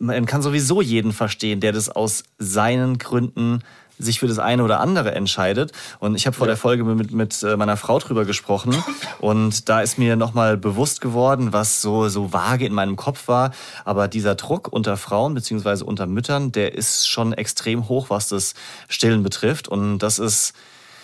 [0.01, 3.59] man kann sowieso jeden verstehen, der das aus seinen Gründen
[3.99, 5.73] sich für das eine oder andere entscheidet.
[5.99, 8.75] Und ich habe vor der Folge mit, mit äh, meiner Frau drüber gesprochen
[9.19, 13.51] und da ist mir nochmal bewusst geworden, was so, so vage in meinem Kopf war.
[13.85, 18.55] Aber dieser Druck unter Frauen beziehungsweise unter Müttern, der ist schon extrem hoch, was das
[18.89, 19.67] Stillen betrifft.
[19.67, 20.53] Und das ist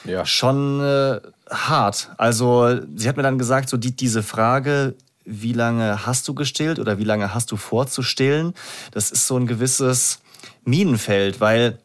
[0.04, 0.26] Ja.
[0.26, 1.20] schon äh,
[1.52, 2.10] hart.
[2.18, 4.96] Also sie hat mir dann gesagt, so die, diese Frage,
[5.28, 8.54] wie lange hast du gestillt oder wie lange hast du vor zu stillen,
[8.92, 10.22] das ist so ein gewisses
[10.64, 11.80] Minenfeld, weil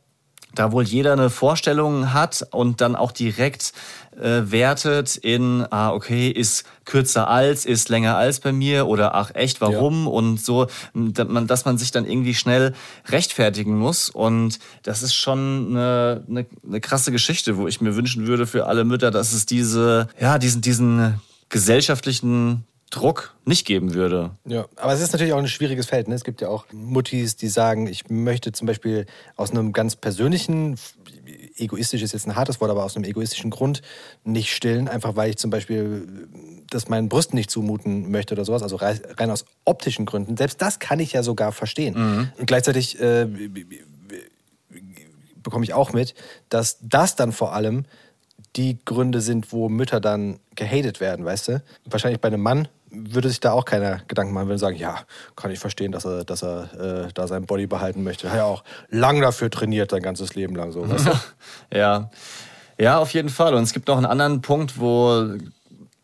[0.54, 3.72] da wohl jeder eine Vorstellung hat und dann auch direkt
[4.20, 9.30] äh, wertet in, ah, okay, ist kürzer als, ist länger als bei mir oder ach
[9.34, 10.06] echt, warum?
[10.06, 12.74] Und so, dass man, dass man sich dann irgendwie schnell
[13.08, 14.10] rechtfertigen muss.
[14.10, 18.66] Und das ist schon eine, eine, eine krasse Geschichte, wo ich mir wünschen würde für
[18.66, 24.32] alle Mütter, dass es diese, ja, diesen, diesen gesellschaftlichen Druck nicht geben würde.
[24.44, 26.08] Ja, aber es ist natürlich auch ein schwieriges Feld.
[26.08, 26.14] Ne?
[26.14, 30.76] Es gibt ja auch Muttis, die sagen, ich möchte zum Beispiel aus einem ganz persönlichen,
[31.56, 33.80] egoistisch ist jetzt ein hartes Wort, aber aus einem egoistischen Grund
[34.24, 36.28] nicht stillen, einfach weil ich zum Beispiel
[36.68, 40.36] das meinen Brüsten nicht zumuten möchte oder sowas, also rei- rein aus optischen Gründen.
[40.36, 42.30] Selbst das kann ich ja sogar verstehen.
[42.38, 43.26] Und gleichzeitig äh,
[45.42, 46.14] bekomme ich auch mit,
[46.50, 47.86] dass das dann vor allem
[48.56, 51.62] die Gründe sind, wo Mütter dann gehatet werden, weißt du?
[51.86, 55.00] Wahrscheinlich bei einem Mann würde sich da auch keiner Gedanken machen, würde sagen, ja,
[55.36, 58.26] kann ich verstehen, dass er, dass er äh, da sein Body behalten möchte.
[58.26, 61.12] Er hat ja auch lang dafür trainiert, sein ganzes Leben lang so, weißt du?
[61.76, 62.10] Ja.
[62.78, 63.54] Ja, auf jeden Fall.
[63.54, 65.26] Und es gibt noch einen anderen Punkt, wo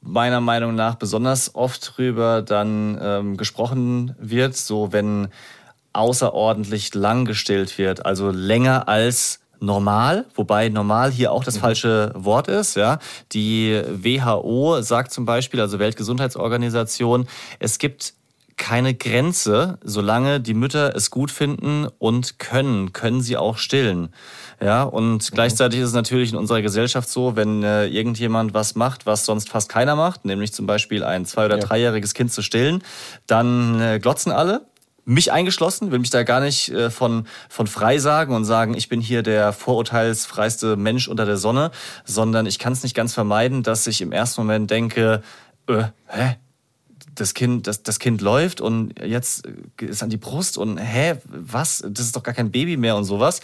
[0.01, 5.29] meiner Meinung nach besonders oft drüber dann ähm, gesprochen wird, so wenn
[5.92, 11.61] außerordentlich lang gestillt wird, also länger als normal, wobei normal hier auch das Mhm.
[11.61, 12.77] falsche Wort ist.
[12.77, 12.99] Ja,
[13.33, 17.27] die WHO sagt zum Beispiel, also Weltgesundheitsorganisation,
[17.59, 18.14] es gibt
[18.57, 24.09] keine Grenze, solange die Mütter es gut finden und können, können sie auch stillen.
[24.61, 29.07] Ja, und gleichzeitig ist es natürlich in unserer Gesellschaft so, wenn äh, irgendjemand was macht,
[29.07, 31.64] was sonst fast keiner macht, nämlich zum Beispiel ein zwei- oder Ja.
[31.66, 32.83] dreijähriges Kind zu stillen,
[33.29, 34.62] dann äh, glotzen alle.
[35.11, 38.90] Mich eingeschlossen, will mich da gar nicht äh, von, von frei sagen und sagen, ich
[38.90, 41.71] bin hier der vorurteilsfreiste Mensch unter der Sonne,
[42.05, 45.23] sondern ich kann es nicht ganz vermeiden, dass ich im ersten Moment denke,
[45.66, 46.37] äh, hä,
[47.14, 49.49] das Kind, das, das Kind läuft und jetzt
[49.81, 51.83] ist an die Brust und hä, was?
[51.88, 53.40] Das ist doch gar kein Baby mehr und sowas.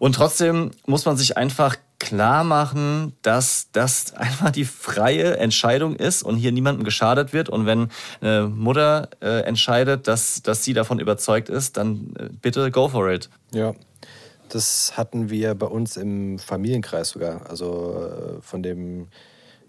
[0.00, 6.22] Und trotzdem muss man sich einfach klar machen, dass das einfach die freie Entscheidung ist
[6.22, 7.48] und hier niemandem geschadet wird.
[7.48, 7.88] Und wenn
[8.20, 13.10] eine Mutter äh, entscheidet, dass, dass sie davon überzeugt ist, dann äh, bitte go for
[13.10, 13.28] it.
[13.52, 13.74] Ja,
[14.48, 17.48] das hatten wir bei uns im Familienkreis sogar.
[17.48, 19.08] Also äh, von, dem,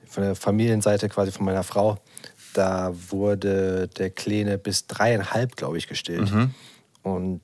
[0.05, 1.97] von der Familienseite quasi von meiner Frau.
[2.53, 6.31] Da wurde der Kleine bis dreieinhalb, glaube ich, gestillt.
[7.03, 7.41] Und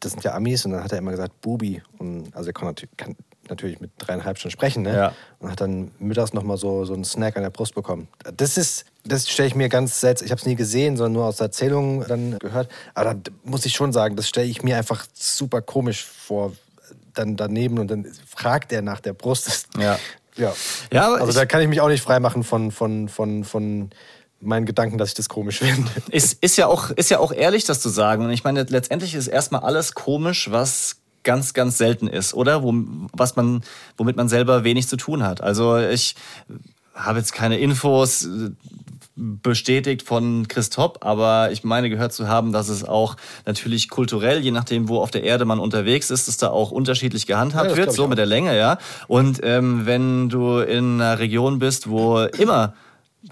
[0.00, 1.82] das sind ja Amis und dann hat er immer gesagt, Bubi.
[1.98, 3.16] Und also er kann
[3.48, 4.96] natürlich mit dreieinhalb schon sprechen, ne?
[4.96, 5.12] Ja.
[5.38, 8.08] Und hat dann mittags nochmal so, so einen Snack an der Brust bekommen.
[8.36, 10.26] Das ist, das stelle ich mir ganz seltsam.
[10.26, 12.68] Ich habe es nie gesehen, sondern nur aus der Erzählung dann gehört.
[12.94, 16.52] Aber da muss ich schon sagen, das stelle ich mir einfach super komisch vor.
[17.14, 19.68] Dann daneben und dann fragt er nach der Brust.
[19.78, 19.98] Ja.
[20.36, 20.52] ja.
[20.92, 23.90] Ja, also da kann ich mich auch nicht freimachen von, von, von, von
[24.40, 25.90] meinen Gedanken, dass ich das komisch finde.
[26.10, 28.24] Ist, ist, ja auch, ist ja auch ehrlich, das zu sagen.
[28.24, 32.62] Und ich meine, letztendlich ist erstmal alles komisch, was ganz, ganz selten ist, oder?
[32.62, 32.72] Wo,
[33.12, 33.62] was man,
[33.96, 35.40] womit man selber wenig zu tun hat.
[35.40, 36.14] Also ich
[36.94, 38.50] habe jetzt keine Infos äh,
[39.16, 44.50] bestätigt von Christoph, aber ich meine gehört zu haben, dass es auch natürlich kulturell, je
[44.50, 47.76] nachdem, wo auf der Erde man unterwegs ist, dass da auch unterschiedlich Ja, gehandhabt das
[47.76, 48.08] wird, so auch.
[48.08, 48.78] mit der Länge, ja.
[49.06, 52.74] Und ähm, wenn du in einer Region bist, wo immer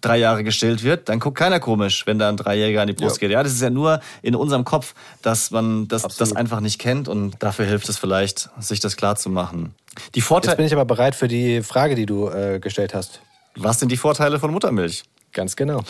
[0.00, 3.16] drei Jahre gestillt wird, dann guckt keiner komisch, wenn da ein Dreijähriger an die Brust
[3.16, 3.20] Ja.
[3.20, 3.30] geht.
[3.30, 6.30] Ja, das ist ja nur in unserem Kopf, dass man das, Absolut.
[6.32, 9.74] das einfach nicht kennt und dafür hilft es vielleicht, sich das klar zu machen.
[10.14, 13.20] Die Jetzt Vorteile, bin ich aber bereit für die Frage, die du äh, gestellt hast.
[13.54, 15.02] was sind die Vorteile von Muttermilch?
[15.32, 15.82] Ganz genau.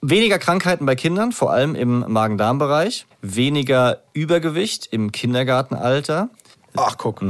[0.00, 3.06] Weniger Krankheiten bei Kindern, vor allem im Magen-Darm-Bereich.
[3.20, 6.28] Weniger Übergewicht im Kindergartenalter.
[6.76, 7.22] Ach, guck.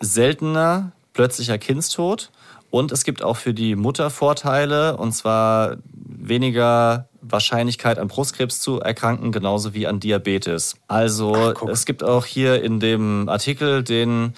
[0.00, 2.30] Seltener plötzlicher Kindstod.
[2.72, 8.80] Und es gibt auch für die Mutter Vorteile, und zwar weniger Wahrscheinlichkeit an Brustkrebs zu
[8.80, 10.76] erkranken, genauso wie an Diabetes.
[10.88, 11.68] Also guck.
[11.68, 14.32] es gibt auch hier in dem Artikel, den,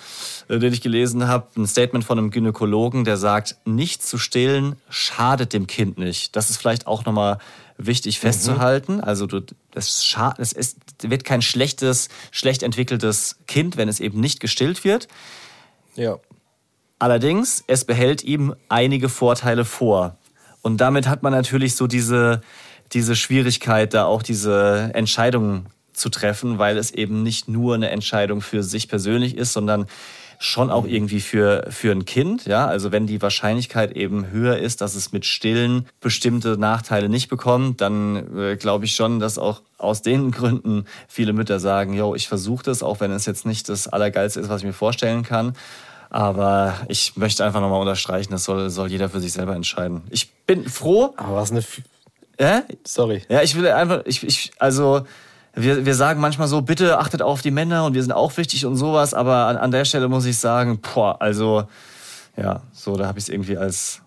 [0.48, 4.74] äh, den ich gelesen habe, ein Statement von einem Gynäkologen, der sagt, nicht zu stillen
[4.88, 6.34] schadet dem Kind nicht.
[6.34, 7.38] Das ist vielleicht auch nochmal
[7.78, 9.00] wichtig festzuhalten.
[9.00, 14.18] Also du, das scha es ist, wird kein schlechtes, schlecht entwickeltes Kind, wenn es eben
[14.18, 15.06] nicht gestillt wird.
[15.94, 16.18] Ja.
[16.98, 20.16] Allerdings, es behält ihm einige Vorteile vor.
[20.62, 22.40] Und damit hat man natürlich so diese,
[22.92, 28.40] diese Schwierigkeit, da auch diese Entscheidung zu treffen, weil es eben nicht nur eine Entscheidung
[28.40, 29.86] für sich persönlich ist, sondern
[30.38, 32.46] schon auch irgendwie für, für ein Kind.
[32.46, 32.66] Ja?
[32.66, 37.80] Also wenn die Wahrscheinlichkeit eben höher ist, dass es mit Stillen bestimmte Nachteile nicht bekommt,
[37.80, 42.28] dann äh, glaube ich schon, dass auch aus den Gründen viele Mütter sagen, yo, ich
[42.28, 45.54] versuche das, auch wenn es jetzt nicht das Allergeilste ist, was ich mir vorstellen kann.
[46.14, 50.02] Aber ich möchte einfach nochmal unterstreichen, das soll, soll jeder für sich selber entscheiden.
[50.10, 51.12] Ich bin froh.
[51.16, 51.58] Aber was eine.
[51.58, 51.82] F
[52.36, 52.60] Äh?
[52.84, 53.22] Sorry.
[53.28, 55.04] Ja, ich will einfach, ich, ich, also,
[55.54, 58.64] wir, wir sagen manchmal so, bitte achtet auf die Männer und wir sind auch wichtig
[58.64, 61.64] und sowas, aber an, an der Stelle muss ich sagen, boah, also,
[62.36, 64.00] ja, so, da habe ich es irgendwie als,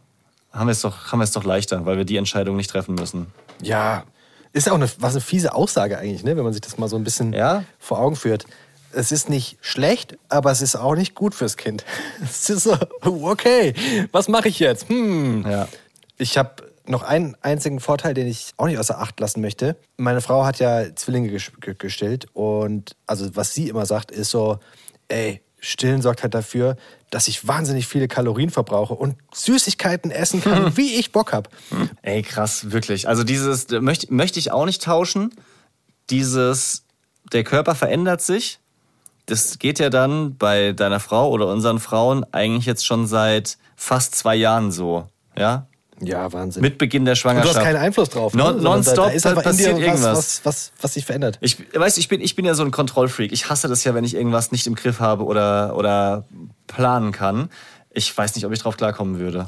[0.53, 2.95] haben wir es doch, haben wir es doch leichter, weil wir die Entscheidung nicht treffen
[2.95, 3.27] müssen.
[3.61, 4.05] Ja.
[4.53, 6.37] Ist auch eine, was eine fiese Aussage eigentlich, ne?
[6.37, 7.65] wenn man sich das mal so ein bisschen Ja.
[7.79, 8.45] vor Augen führt.
[8.91, 11.83] Es ist nicht schlecht, aber es ist auch nicht gut fürs Kind.
[12.23, 13.73] Es ist so, okay,
[14.11, 14.89] was mache ich jetzt?
[14.89, 15.45] Hm.
[15.49, 15.67] Ja.
[16.17, 19.75] Ich habe noch einen einzigen Vorteil, den ich auch nicht außer Acht lassen möchte.
[19.97, 24.29] Meine Frau hat ja Zwillinge ges- ge- gestillt und also was sie immer sagt, ist
[24.31, 24.59] so,
[25.09, 26.77] ey, Stillen sorgt halt dafür,
[27.09, 31.49] dass ich wahnsinnig viele Kalorien verbrauche und Süßigkeiten essen kann, wie ich Bock habe.
[32.03, 33.07] Ey, krass, wirklich.
[33.07, 35.33] Also dieses möchte, möchte ich auch nicht tauschen.
[36.09, 36.83] Dieses,
[37.33, 38.59] der Körper verändert sich.
[39.27, 44.15] Das geht ja dann bei deiner Frau oder unseren Frauen eigentlich jetzt schon seit fast
[44.15, 45.07] zwei Jahren so.
[45.37, 45.67] Ja?
[45.99, 46.61] Ja, Wahnsinn.
[46.61, 47.55] Mit Beginn der und du Schwangerschaft.
[47.57, 48.33] hast keinen Einfluss drauf.
[48.33, 48.41] ne?
[48.43, 50.17] Non- nonstop da, da ist dir passiert was, irgendwas.
[50.17, 51.39] was, was, was sich verändert.
[51.41, 53.31] Ich weiß, ich bin, ich bin ja so ein Kontrollfreak.
[53.31, 56.25] Ich hasse das ja, wenn ich irgendwas nicht im Griff habe oder, oder
[56.67, 57.49] planen kann.
[57.91, 59.47] Ich weiß nicht, ob ich drauf klarkommen würde.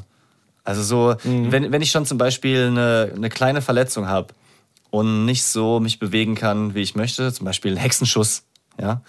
[0.64, 4.34] Also so, wenn, wenn ich schon zum Beispiel eine, eine kleine Verletzung habe
[4.90, 8.42] und nicht so mich bewegen kann, wie ich möchte, zum Beispiel ein Hexenschuss,
[8.78, 9.00] ja,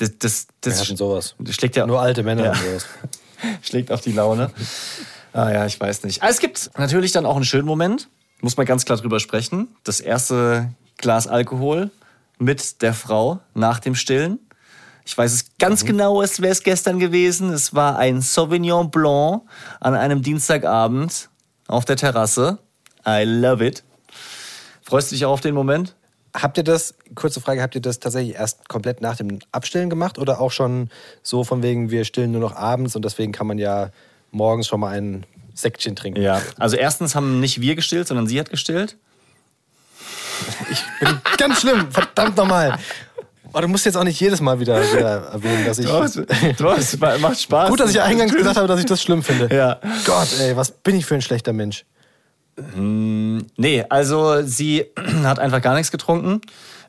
[0.00, 1.34] das, das, Wir das hatten sowas.
[1.50, 2.54] schlägt ja Nur alte Männer Ja.
[2.54, 2.86] sowas.
[3.62, 4.50] schlägt auf die Laune.
[5.32, 6.22] Ah ja, ich weiß nicht.
[6.22, 8.08] Aber es gibt natürlich dann auch einen schönen Moment,
[8.40, 9.68] muss man ganz klar drüber sprechen.
[9.84, 11.90] Das erste Glas Alkohol
[12.38, 14.38] mit der Frau nach dem Stillen.
[15.04, 17.50] Ich weiß es ganz genau, es wäre es gestern gewesen.
[17.52, 19.42] Es war ein Sauvignon Blanc
[19.80, 21.28] an einem Dienstagabend
[21.68, 22.58] auf der Terrasse.
[23.06, 23.82] I love it.
[24.82, 25.94] Freust du dich auch auf den Moment?
[26.32, 30.18] Habt ihr das, kurze Frage, habt ihr das tatsächlich erst komplett nach dem Abstillen gemacht
[30.18, 30.90] oder auch schon
[31.22, 33.90] so von wegen, wir stillen nur noch abends und deswegen kann man ja
[34.30, 36.22] morgens schon mal ein Säckchen trinken?
[36.22, 36.40] Ja.
[36.58, 38.96] Also erstens haben nicht wir gestillt, sondern sie hat gestillt.
[41.36, 42.78] Ganz schlimm, verdammt nochmal.
[43.52, 45.88] Oh, du musst jetzt auch nicht jedes Mal wieder, wieder erwähnen, dass ich.
[47.20, 47.70] macht Spaß.
[47.70, 49.54] Gut, dass ich eingangs gesagt habe, dass ich das schlimm finde.
[49.54, 49.80] Ja.
[50.06, 51.84] Gott, ey, was bin ich für ein schlechter Mensch?
[52.76, 54.86] Nee, also sie
[55.22, 56.40] hat einfach gar nichts getrunken.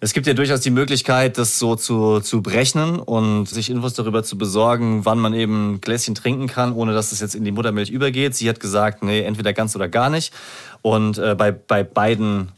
[0.04, 4.24] Es gibt ja durchaus die Möglichkeit, das so zu, zu berechnen und sich Infos darüber
[4.24, 7.52] zu besorgen, wann man eben ein Gläschen trinken kann, ohne dass es jetzt in die
[7.52, 8.34] Muttermilch übergeht.
[8.34, 10.34] Sie hat gesagt, nee, entweder ganz oder gar nicht.
[10.82, 12.52] Und äh, bei, bei beiden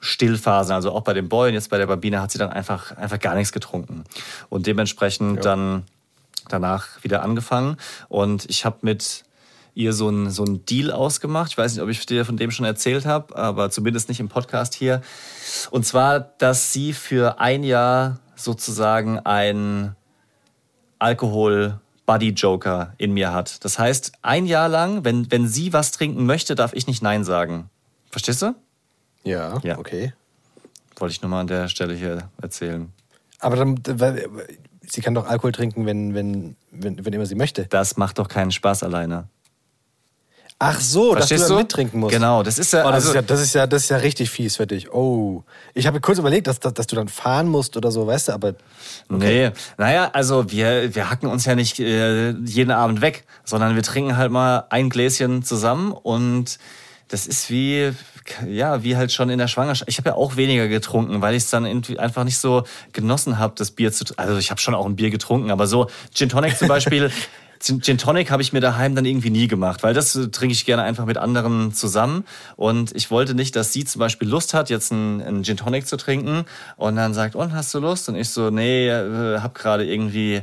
[0.00, 2.96] Stillphasen, also auch bei den Boy und jetzt bei der Babine, hat sie dann einfach,
[2.96, 4.04] einfach gar nichts getrunken.
[4.48, 5.84] Und dementsprechend dann
[6.48, 7.76] danach wieder angefangen.
[8.08, 9.25] Und ich habe mit
[9.76, 11.52] ihr so einen so einen Deal ausgemacht.
[11.52, 14.28] Ich weiß nicht, ob ich dir von dem schon erzählt habe, aber zumindest nicht im
[14.28, 15.02] Podcast hier.
[15.70, 19.94] Und zwar, dass sie für ein Jahr sozusagen ein
[20.98, 23.64] Alkohol-Buddy-Joker in mir hat.
[23.64, 27.22] Das heißt, ein Jahr lang, wenn, wenn sie was trinken möchte, darf ich nicht Nein
[27.22, 27.68] sagen.
[28.10, 28.54] Verstehst du?
[29.24, 29.78] Ja, Ja.
[29.78, 30.14] okay.
[30.96, 32.90] Wollte ich nur mal an der Stelle hier erzählen.
[33.40, 34.26] Aber dann, weil,
[34.88, 37.66] sie kann doch Alkohol trinken, wenn, wenn, wenn, wenn immer sie möchte.
[37.66, 39.28] Das macht doch keinen Spaß alleine.
[40.58, 41.62] Ach so, dass Verstehst du dann du?
[41.64, 42.14] mittrinken musst.
[42.14, 42.80] Genau, das ist ja.
[42.80, 44.90] Oh, das, also, ist ja, das, ist ja, das ist ja richtig fies für dich.
[44.90, 45.44] Oh.
[45.74, 48.32] Ich habe kurz überlegt, dass, dass, dass du dann fahren musst oder so, weißt du,
[48.32, 48.54] aber
[49.08, 53.82] Nee, naja, also wir, wir hacken uns ja nicht äh, jeden Abend weg, sondern wir
[53.82, 56.58] trinken halt mal ein Gläschen zusammen und
[57.08, 57.92] das ist wie,
[58.48, 59.88] ja, wie halt schon in der Schwangerschaft.
[59.88, 63.38] Ich habe ja auch weniger getrunken, weil ich es dann irgendwie einfach nicht so genossen
[63.38, 66.28] habe, das Bier zu Also ich habe schon auch ein Bier getrunken, aber so Gin
[66.28, 67.10] Tonic zum Beispiel.
[67.60, 70.64] Gin Tonic habe ich mir daheim dann irgendwie nie gemacht, weil das äh, trinke ich
[70.64, 72.24] gerne einfach mit anderen zusammen.
[72.56, 75.86] Und ich wollte nicht, dass sie zum Beispiel Lust hat, jetzt einen, einen Gin Tonic
[75.86, 76.44] zu trinken
[76.76, 78.08] und dann sagt, und hast du Lust?
[78.08, 80.42] Und ich so, nee, äh, hab gerade irgendwie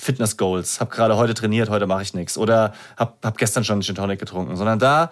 [0.00, 2.36] Fitness Goals, hab gerade heute trainiert, heute mache ich nichts.
[2.36, 4.56] Oder hab, hab gestern schon einen Gin Tonic getrunken.
[4.56, 5.10] Sondern da,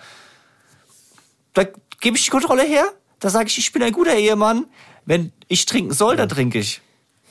[1.54, 1.64] da
[2.00, 2.84] gebe ich die Kontrolle her,
[3.20, 4.66] da sage ich, ich bin ein guter Ehemann.
[5.04, 6.80] Wenn ich trinken soll, dann trinke ich.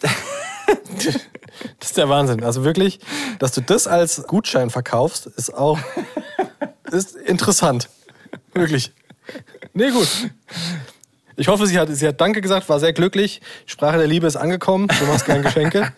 [1.79, 2.43] das ist der Wahnsinn.
[2.43, 2.99] Also wirklich,
[3.39, 5.79] dass du das als Gutschein verkaufst, ist auch
[6.91, 7.89] ist interessant.
[8.53, 8.91] Wirklich.
[9.73, 10.07] Nee, gut.
[11.35, 13.41] Ich hoffe, sie hat, sie hat Danke gesagt, war sehr glücklich.
[13.65, 14.87] Sprache der Liebe ist angekommen.
[14.99, 15.93] Du machst gern Geschenke.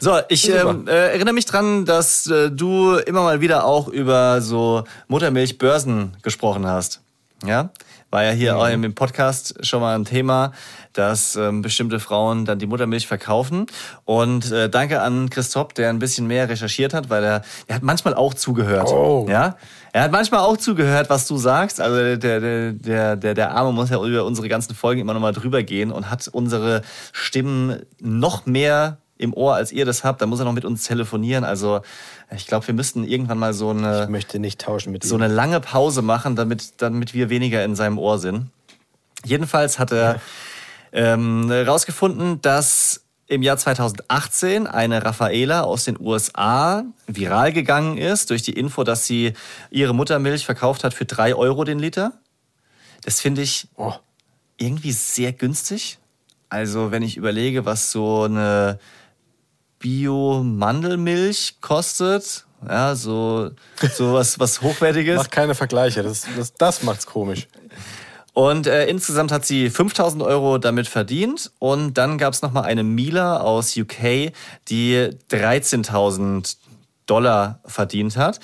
[0.00, 4.40] So, ich ähm, äh, erinnere mich dran, dass äh, du immer mal wieder auch über
[4.40, 7.02] so Muttermilchbörsen gesprochen hast.
[7.46, 7.70] Ja?
[8.12, 10.52] War ja hier auch im Podcast schon mal ein Thema,
[10.92, 13.64] dass ähm, bestimmte Frauen dann die Muttermilch verkaufen.
[14.04, 17.82] Und äh, danke an Christoph, der ein bisschen mehr recherchiert hat, weil er, er hat
[17.82, 18.88] manchmal auch zugehört.
[18.88, 19.26] Oh.
[19.30, 19.56] Ja?
[19.94, 21.80] Er hat manchmal auch zugehört, was du sagst.
[21.80, 25.32] Also der, der, der, der, der Arme muss ja über unsere ganzen Folgen immer nochmal
[25.32, 30.20] drüber gehen und hat unsere Stimmen noch mehr im Ohr, als ihr das habt.
[30.20, 31.44] Da muss er noch mit uns telefonieren.
[31.44, 31.80] Also
[32.34, 35.28] ich glaube, wir müssten irgendwann mal so Ich eine, möchte nicht tauschen mit so eine
[35.28, 38.50] lange Pause machen, damit, damit wir weniger in seinem Ohr sind.
[39.24, 40.20] Jedenfalls hat er
[40.92, 48.42] ähm, herausgefunden, dass im Jahr 2018 eine Raffaela aus den USA viral gegangen ist durch
[48.42, 49.32] die Info, dass sie
[49.70, 52.12] ihre Muttermilch verkauft hat für 3 Euro den Liter.
[53.04, 53.94] Das finde ich Oh.
[54.58, 55.98] irgendwie sehr günstig.
[56.50, 58.78] Also wenn ich überlege, was so eine
[59.82, 63.50] Bio-Mandelmilch kostet, ja, so,
[63.92, 65.16] so was, was Hochwertiges.
[65.16, 66.02] Mach keine Vergleiche.
[66.02, 67.48] Das, das, das macht's komisch.
[68.34, 71.50] Und äh, insgesamt hat sie 5000 Euro damit verdient.
[71.58, 74.32] Und dann gab es nochmal eine Mila aus UK,
[74.68, 76.56] die 13.000
[77.06, 78.40] Dollar verdient hat.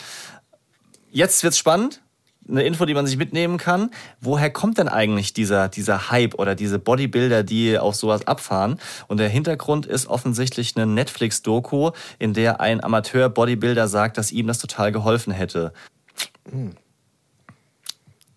[1.11, 2.03] Jetzt wird's spannend.
[2.49, 3.91] Eine Info, die man sich mitnehmen kann.
[4.21, 8.81] Woher kommt denn eigentlich dieser, dieser Hype oder diese Bodybuilder, die auf sowas abfahren?
[9.07, 14.59] Und der Hintergrund ist offensichtlich eine Netflix-Doku, in der ein Amateur-Bodybuilder sagt, dass ihm das
[14.59, 15.73] total geholfen hätte.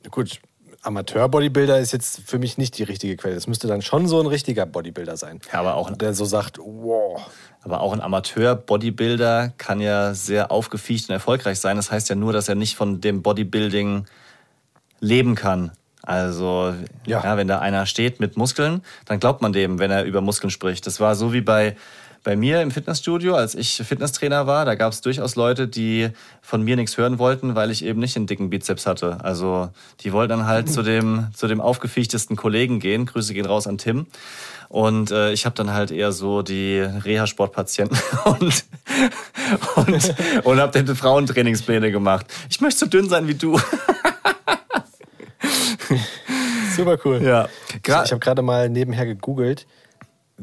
[0.10, 0.42] Gut,
[0.84, 3.36] Amateur-Bodybuilder ist jetzt für mich nicht die richtige Quelle.
[3.36, 5.40] Es müsste dann schon so ein richtiger Bodybuilder sein.
[5.54, 7.22] Ja, aber auch ein Der so sagt, wow.
[7.62, 11.78] Aber auch ein Amateur-Bodybuilder kann ja sehr aufgefiegt und erfolgreich sein.
[11.78, 14.06] Das heißt ja nur, dass er nicht von dem Bodybuilding
[15.00, 15.72] leben kann.
[16.02, 16.74] Also,
[17.06, 17.24] ja.
[17.24, 17.38] Ja.
[17.38, 20.88] wenn da einer steht mit Muskeln, dann glaubt man dem, wenn er über Muskeln spricht.
[20.88, 21.76] Das war so wie bei,
[22.24, 24.66] bei mir im Fitnessstudio, als ich Fitnesstrainer war.
[24.66, 26.10] Da gab es durchaus Leute, die
[26.42, 29.18] von mir nichts hören wollten, weil ich eben nicht den dicken Bizeps hatte.
[29.24, 29.70] Also,
[30.02, 33.06] die wollten dann halt zu dem, zu dem aufgefiechtesten Kollegen gehen.
[33.06, 34.08] Grüße gehen raus an Tim.
[34.70, 38.64] Und äh, ich habe dann halt eher so die Reha-Sportpatienten und,
[39.76, 42.26] und, und habe den Frauentrainingspläne gemacht.
[42.50, 43.60] Ich möchte so dünn sein wie du.
[46.76, 47.22] Super cool.
[47.22, 47.50] Ja.
[47.84, 49.68] Ich habe gerade mal nebenher gegoogelt,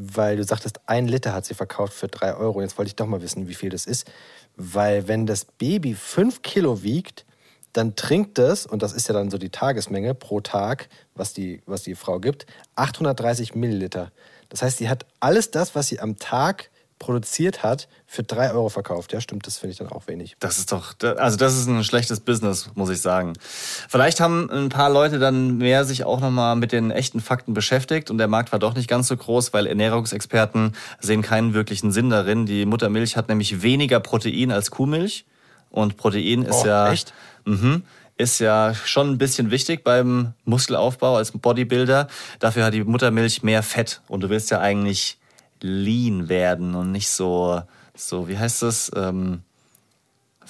[0.01, 2.61] weil du sagtest, ein Liter hat sie verkauft für drei Euro.
[2.61, 4.09] Jetzt wollte ich doch mal wissen, wie viel das ist.
[4.55, 7.25] Weil wenn das Baby fünf Kilo wiegt,
[7.73, 11.61] dann trinkt es, und das ist ja dann so die Tagesmenge pro Tag, was die,
[11.65, 14.11] was die Frau gibt, 830 Milliliter.
[14.47, 18.69] Das heißt, sie hat alles das, was sie am Tag produziert hat, für drei Euro
[18.69, 19.13] verkauft.
[19.13, 20.35] Ja, stimmt, das finde ich dann auch wenig.
[20.39, 23.33] Das ist doch, also das ist ein schlechtes Business, muss ich sagen.
[23.87, 28.11] Vielleicht haben ein paar Leute dann mehr sich auch nochmal mit den echten Fakten beschäftigt
[28.11, 32.09] und der Markt war doch nicht ganz so groß, weil Ernährungsexperten sehen keinen wirklichen Sinn
[32.09, 32.45] darin.
[32.45, 35.25] Die Muttermilch hat nämlich weniger Protein als Kuhmilch
[35.69, 37.13] und Protein ist Oh, ja echt?
[37.45, 37.83] Mhm.
[38.17, 42.09] Ist ja schon ein bisschen wichtig beim Muskelaufbau als Bodybuilder.
[42.39, 45.18] Dafür hat die Muttermilch mehr Fett und du willst ja eigentlich
[45.61, 47.61] lean werden und nicht so,
[47.95, 48.91] so wie heißt das?
[48.95, 49.41] Ähm,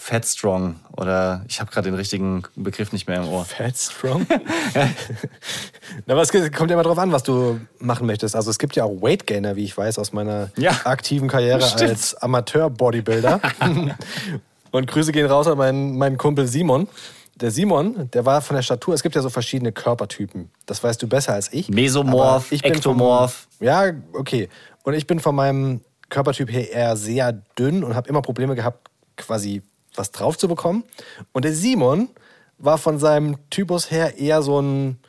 [0.02, 3.44] Fat Strong oder ich habe gerade den richtigen Begriff nicht mehr im Ohr.
[3.44, 4.26] Fat Strong?
[6.06, 8.34] Na, aber es kommt ja immer drauf an, was du machen möchtest.
[8.36, 10.72] Also es gibt ja auch Weight Gainer, wie ich weiß, aus meiner Ja.
[10.86, 11.90] aktiven Karriere Stimmt.
[11.90, 13.42] als Amateur-Bodybuilder.
[14.72, 16.88] Und Grüße gehen raus an meinen, meinen Kumpel Simon.
[17.36, 20.50] Der Simon, der war von der Statur, es gibt ja so verschiedene Körpertypen.
[20.66, 21.70] Das weißt du besser als ich.
[21.70, 23.48] Mesomorph, ich bin Ektomorph.
[23.58, 24.50] Vom, ja, okay.
[24.84, 28.90] Und ich bin von meinem Körpertyp her eher sehr dünn und habe immer Probleme gehabt,
[29.18, 29.62] quasi
[29.96, 30.84] was drauf zu bekommen.
[31.32, 32.10] Und der Simon
[32.58, 35.00] war von seinem Typus her eher so ein,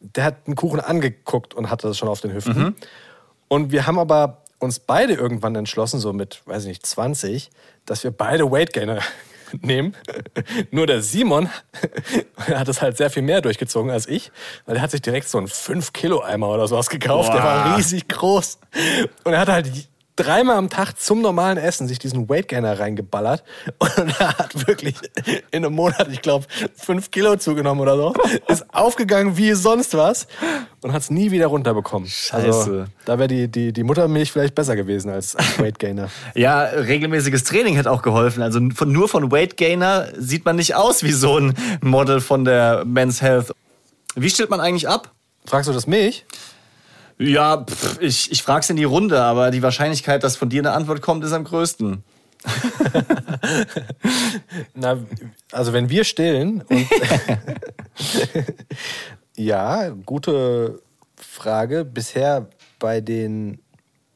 [0.00, 2.76] der hat einen Kuchen angeguckt und hatte das schon auf den Hüften.
[3.48, 7.50] Und wir haben aber uns beide irgendwann entschlossen, so mit, weiß ich nicht, 20,
[7.86, 9.00] dass wir beide Weight Gainer
[9.60, 9.94] nehmen.
[10.70, 11.48] Nur der Simon
[12.36, 14.30] hat es halt sehr viel mehr durchgezogen als ich,
[14.66, 17.32] weil er hat sich direkt so einen 5-Kilo-Eimer oder sowas gekauft.
[17.32, 17.76] Der war Boah.
[17.76, 18.58] riesig groß.
[19.24, 19.70] Und er hat halt
[20.22, 23.42] dreimal am Tag zum normalen Essen sich diesen Weight Gainer reingeballert.
[23.78, 24.96] Und er hat wirklich
[25.50, 28.14] in einem Monat, ich glaube, 5 Kilo zugenommen oder so.
[28.48, 30.26] Ist aufgegangen wie sonst was
[30.82, 32.10] und hat es nie wieder runterbekommen.
[32.30, 32.86] Also, Scheiße.
[33.04, 36.10] da wäre die, die, die Muttermilch vielleicht besser gewesen als, Weight Gainer.
[36.34, 38.42] Ja, regelmäßiges Training hat auch geholfen.
[38.42, 42.44] Also von, nur von Weight Gainer sieht man nicht aus wie so ein Model von
[42.44, 43.52] der Men's Health.
[44.14, 45.12] Wie stellt man eigentlich ab?
[45.46, 46.24] Fragst du das mich?
[47.20, 50.62] Ja, pff, ich, ich frage es in die Runde, aber die Wahrscheinlichkeit, dass von dir
[50.62, 52.02] eine Antwort kommt, ist am größten.
[54.74, 54.96] Na,
[55.52, 56.86] also wenn wir stillen und
[59.36, 60.80] ja, gute
[61.16, 61.84] Frage.
[61.84, 63.60] Bisher bei den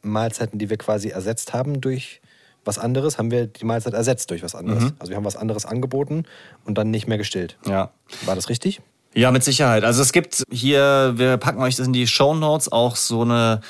[0.00, 2.22] Mahlzeiten, die wir quasi ersetzt haben durch
[2.64, 4.94] was anderes, haben wir die Mahlzeit ersetzt durch was anderes.
[4.98, 6.24] Also wir haben was anderes angeboten
[6.64, 7.58] und dann nicht mehr gestillt.
[7.66, 7.90] Ja.
[8.24, 8.80] War das richtig?
[9.16, 9.84] Ja, mit Sicherheit.
[9.84, 13.60] Also es gibt hier, wir packen euch das in die Show Notes, auch so eine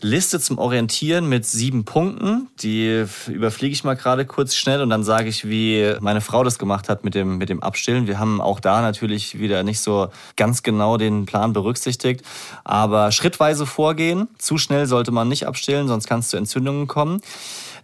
[0.00, 2.48] Liste zum Orientieren mit sieben Punkten.
[2.60, 6.58] Die überfliege ich mal gerade kurz schnell und dann sage ich, wie meine Frau das
[6.58, 8.08] gemacht hat mit dem, mit dem Abstillen.
[8.08, 12.24] Wir haben auch da natürlich wieder nicht so ganz genau den Plan berücksichtigt,
[12.64, 14.26] aber schrittweise vorgehen.
[14.38, 17.20] Zu schnell sollte man nicht abstillen, sonst kann es zu Entzündungen kommen.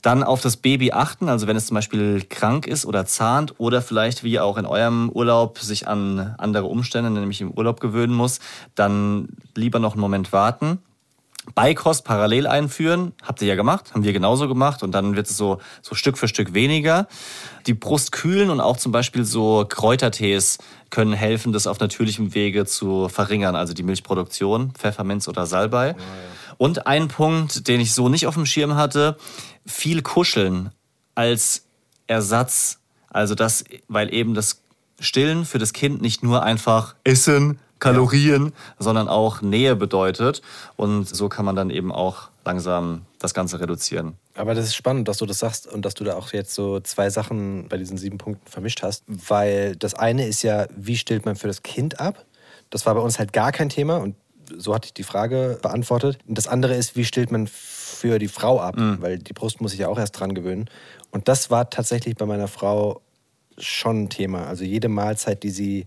[0.04, 3.80] Dann auf das Baby achten, also wenn es zum Beispiel krank ist oder zahnt oder
[3.80, 8.40] vielleicht wie auch in eurem Urlaub sich an andere Umstände, nämlich im Urlaub gewöhnen muss,
[8.74, 10.80] dann lieber noch einen Moment warten.
[11.54, 15.38] Beikost parallel einführen, habt ihr ja gemacht, haben wir genauso gemacht und dann wird es
[15.38, 17.08] so, so Stück für Stück weniger.
[17.66, 20.58] Die Brust kühlen und auch zum Beispiel so Kräutertees
[20.90, 25.96] können helfen, das auf natürlichem Wege zu verringern, also die Milchproduktion, Pfefferminz oder Salbei.
[26.56, 29.16] Und ein Punkt, den ich so nicht auf dem Schirm hatte,
[29.66, 30.70] viel kuscheln
[31.14, 31.64] als
[32.06, 32.78] Ersatz.
[33.10, 34.60] Also das, weil eben das
[35.00, 40.42] Stillen für das Kind nicht nur einfach Essen, Kalorien, sondern auch Nähe bedeutet.
[40.76, 44.14] Und so kann man dann eben auch langsam das Ganze reduzieren.
[44.34, 46.80] Aber das ist spannend, dass du das sagst und dass du da auch jetzt so
[46.80, 49.04] zwei Sachen bei diesen sieben Punkten vermischt hast.
[49.06, 52.24] Weil das eine ist ja, wie stillt man für das Kind ab?
[52.70, 54.16] Das war bei uns halt gar kein Thema und
[54.56, 56.18] so hatte ich die Frage beantwortet.
[56.26, 57.48] Und das andere ist, wie stillt man
[57.84, 58.74] für die Frau ab?
[59.00, 60.68] Weil die Brust muss sich ja auch erst dran gewöhnen.
[61.10, 63.02] Und das war tatsächlich bei meiner Frau
[63.58, 64.46] schon ein Thema.
[64.46, 65.86] Also jede Mahlzeit, die sie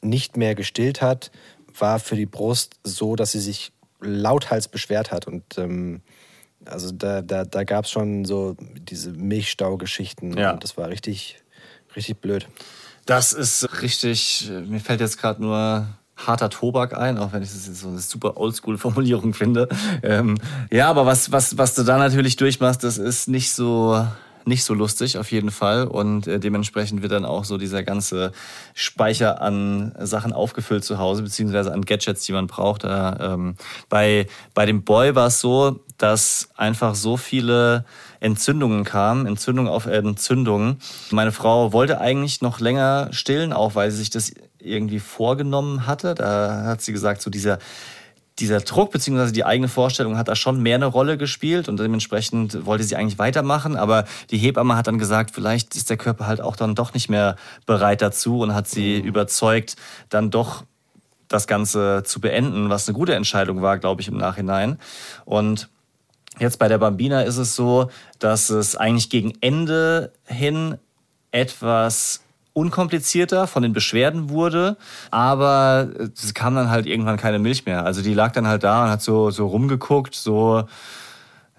[0.00, 1.30] nicht mehr gestillt hat,
[1.78, 5.26] war für die Brust so, dass sie sich lauthals beschwert hat.
[5.26, 6.02] Und ähm,
[6.64, 10.36] also da, da, da gab es schon so diese Milchstaugeschichten.
[10.36, 10.52] Ja.
[10.52, 11.42] Und das war richtig,
[11.96, 12.48] richtig blöd.
[13.04, 15.88] Das ist richtig, mir fällt jetzt gerade nur
[16.26, 19.68] harter Tobak ein, auch wenn ich das jetzt so eine super Oldschool-Formulierung finde.
[20.02, 20.38] Ähm,
[20.70, 24.04] ja, aber was, was, was du da natürlich durchmachst, das ist nicht so
[24.44, 28.32] nicht so lustig auf jeden Fall und äh, dementsprechend wird dann auch so dieser ganze
[28.74, 32.84] Speicher an Sachen aufgefüllt zu Hause beziehungsweise an Gadgets, die man braucht.
[32.84, 33.56] Da, ähm,
[33.88, 37.84] bei bei dem Boy war es so, dass einfach so viele
[38.20, 40.78] Entzündungen kamen, Entzündung auf Entzündungen.
[41.10, 44.32] Meine Frau wollte eigentlich noch länger stillen, auch weil sie sich das
[44.62, 46.14] irgendwie vorgenommen hatte.
[46.14, 47.58] Da hat sie gesagt, so dieser
[48.38, 52.64] dieser Druck beziehungsweise die eigene Vorstellung hat da schon mehr eine Rolle gespielt und dementsprechend
[52.64, 56.40] wollte sie eigentlich weitermachen, aber die Hebamme hat dann gesagt, vielleicht ist der Körper halt
[56.40, 57.36] auch dann doch nicht mehr
[57.66, 59.76] bereit dazu und hat sie überzeugt,
[60.08, 60.64] dann doch
[61.28, 64.78] das Ganze zu beenden, was eine gute Entscheidung war, glaube ich, im Nachhinein.
[65.24, 65.68] Und
[66.38, 70.78] jetzt bei der Bambina ist es so, dass es eigentlich gegen Ende hin
[71.30, 72.21] etwas
[72.54, 74.76] unkomplizierter von den Beschwerden wurde,
[75.10, 77.84] aber es kam dann halt irgendwann keine Milch mehr.
[77.84, 80.64] Also die lag dann halt da und hat so, so rumgeguckt, so,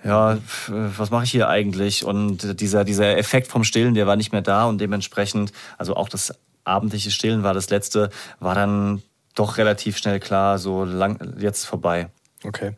[0.04, 0.38] ja,
[0.68, 2.06] was mache ich hier eigentlich?
[2.06, 6.10] Und dieser, dieser Effekt vom Stillen, der war nicht mehr da und dementsprechend, also auch
[6.10, 6.34] das
[6.64, 9.02] abendliche Stillen war das letzte, war dann
[9.36, 12.10] doch relativ schnell klar, so lang, jetzt vorbei.
[12.44, 12.74] Okay.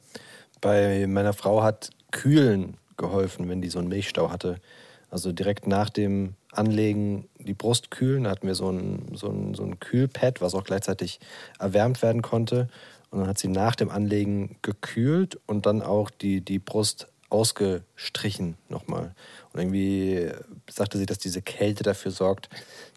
[0.62, 4.62] Bei meiner Frau hat Kühlen geholfen, wenn die so einen Milchstau hatte.
[5.10, 8.24] Also direkt nach dem Anlegen die Brust kühlen.
[8.24, 11.20] Da hatten wir so ein, so ein, so ein Kühlpad, was auch gleichzeitig
[11.60, 12.68] erwärmt werden konnte.
[13.12, 18.58] Und dann hat sie nach dem Anlegen gekühlt und dann auch die, die Brust ausgestrichen
[18.70, 19.16] nochmal.
[19.52, 20.32] Und irgendwie
[20.70, 22.50] sagte sie, dass diese Kälte dafür sorgt,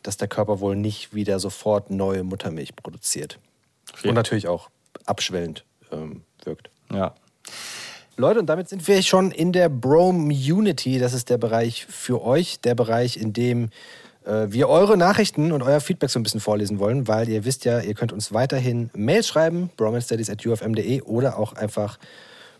[0.02, 3.38] dass der Körper wohl nicht wieder sofort neue Muttermilch produziert.
[4.04, 4.70] Und natürlich auch
[5.06, 6.70] abschwellend ähm, wirkt.
[6.92, 7.14] Ja.
[8.20, 10.98] Leute, und damit sind wir schon in der Brome-Unity.
[10.98, 13.70] Das ist der Bereich für euch, der Bereich, in dem
[14.24, 17.64] äh, wir eure Nachrichten und euer Feedback so ein bisschen vorlesen wollen, weil ihr wisst
[17.64, 22.00] ja, ihr könnt uns weiterhin Mails schreiben, bromanstudies.ufm.de oder auch einfach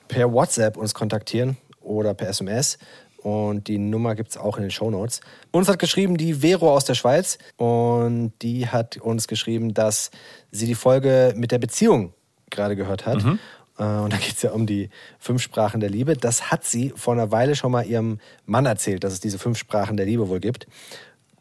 [0.07, 2.79] per WhatsApp uns kontaktieren oder per SMS.
[3.25, 5.21] Und die Nummer gibt es auch in den Show Notes.
[5.51, 7.37] Uns hat geschrieben die Vero aus der Schweiz.
[7.57, 10.13] Und die hat uns geschrieben, dass
[10.53, 12.13] sie die Folge mit der Beziehung
[12.51, 13.25] gerade gehört hat.
[13.25, 13.41] Mhm.
[13.79, 16.17] Äh, und da geht es ja um die fünf Sprachen der Liebe.
[16.17, 19.59] Das hat sie vor einer Weile schon mal ihrem Mann erzählt, dass es diese fünf
[19.59, 20.67] Sprachen der Liebe wohl gibt.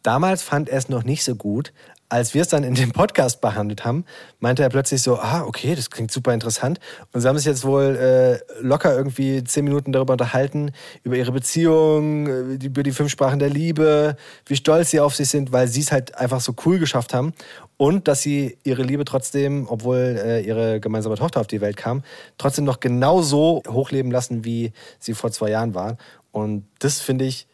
[0.04, 1.74] Damals fand er es noch nicht so gut,
[2.10, 4.06] als wir es dann in dem Podcast behandelt haben,
[4.40, 6.80] meinte er plötzlich so, ah, okay, das klingt super interessant.
[7.12, 10.72] Und sie haben sich jetzt wohl äh, locker irgendwie zehn Minuten darüber unterhalten,
[11.04, 15.28] über ihre Beziehung, äh, über die fünf Sprachen der Liebe, wie stolz sie auf sich
[15.30, 17.34] sind, weil sie es halt einfach so cool geschafft haben.
[17.76, 22.04] Und dass sie ihre Liebe trotzdem, obwohl äh, ihre gemeinsame Tochter auf die Welt kam,
[22.38, 25.98] trotzdem noch genauso hochleben lassen, wie sie vor zwei Jahren war.
[26.32, 27.48] Und das finde ich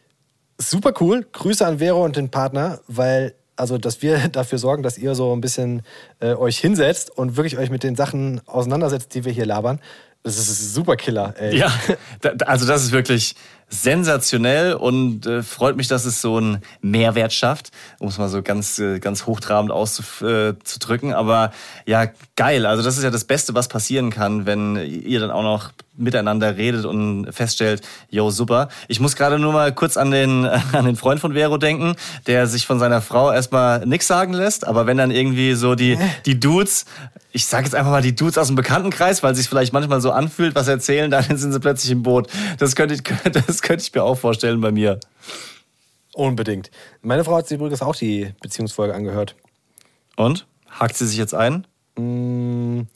[0.58, 1.26] super cool.
[1.32, 5.32] Grüße an Vero und den Partner, weil also dass wir dafür sorgen, dass ihr so
[5.34, 5.82] ein bisschen
[6.20, 9.80] äh, euch hinsetzt und wirklich euch mit den Sachen auseinandersetzt, die wir hier labern.
[10.22, 11.58] Das ist super Killer, ey.
[11.58, 11.70] Ja,
[12.46, 13.34] also das ist wirklich
[13.74, 18.42] sensationell und äh, freut mich, dass es so einen Mehrwert schafft, um es mal so
[18.42, 21.12] ganz, äh, ganz hochtrabend auszudrücken.
[21.12, 21.52] Aber
[21.86, 22.06] ja,
[22.36, 22.66] geil.
[22.66, 26.56] Also das ist ja das Beste, was passieren kann, wenn ihr dann auch noch miteinander
[26.56, 28.68] redet und feststellt, yo, super.
[28.88, 31.94] Ich muss gerade nur mal kurz an den, an den Freund von Vero denken,
[32.26, 35.98] der sich von seiner Frau erstmal nichts sagen lässt, aber wenn dann irgendwie so die,
[36.26, 36.84] die Dudes,
[37.32, 40.12] ich sage jetzt einfach mal die Dudes aus dem Bekanntenkreis, weil sich vielleicht manchmal so
[40.12, 42.28] anfühlt, was erzählen, dann sind sie plötzlich im Boot.
[42.58, 43.02] Das könnte ich,
[43.46, 45.00] das könnte ich mir auch vorstellen bei mir.
[46.12, 46.70] Unbedingt.
[47.02, 49.34] Meine Frau hat sich übrigens auch die Beziehungsfolge angehört.
[50.16, 50.46] Und?
[50.70, 51.66] Hakt sie sich jetzt ein?
[51.96, 52.86] Mmh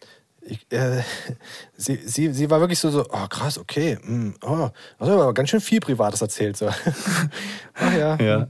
[0.49, 1.03] ich, äh,
[1.77, 5.51] sie, sie, sie war wirklich so, so oh krass, okay, mm, oh, also aber ganz
[5.51, 6.57] schön viel Privates erzählt.
[6.57, 6.69] So.
[7.75, 8.17] Ach ja.
[8.17, 8.49] ja.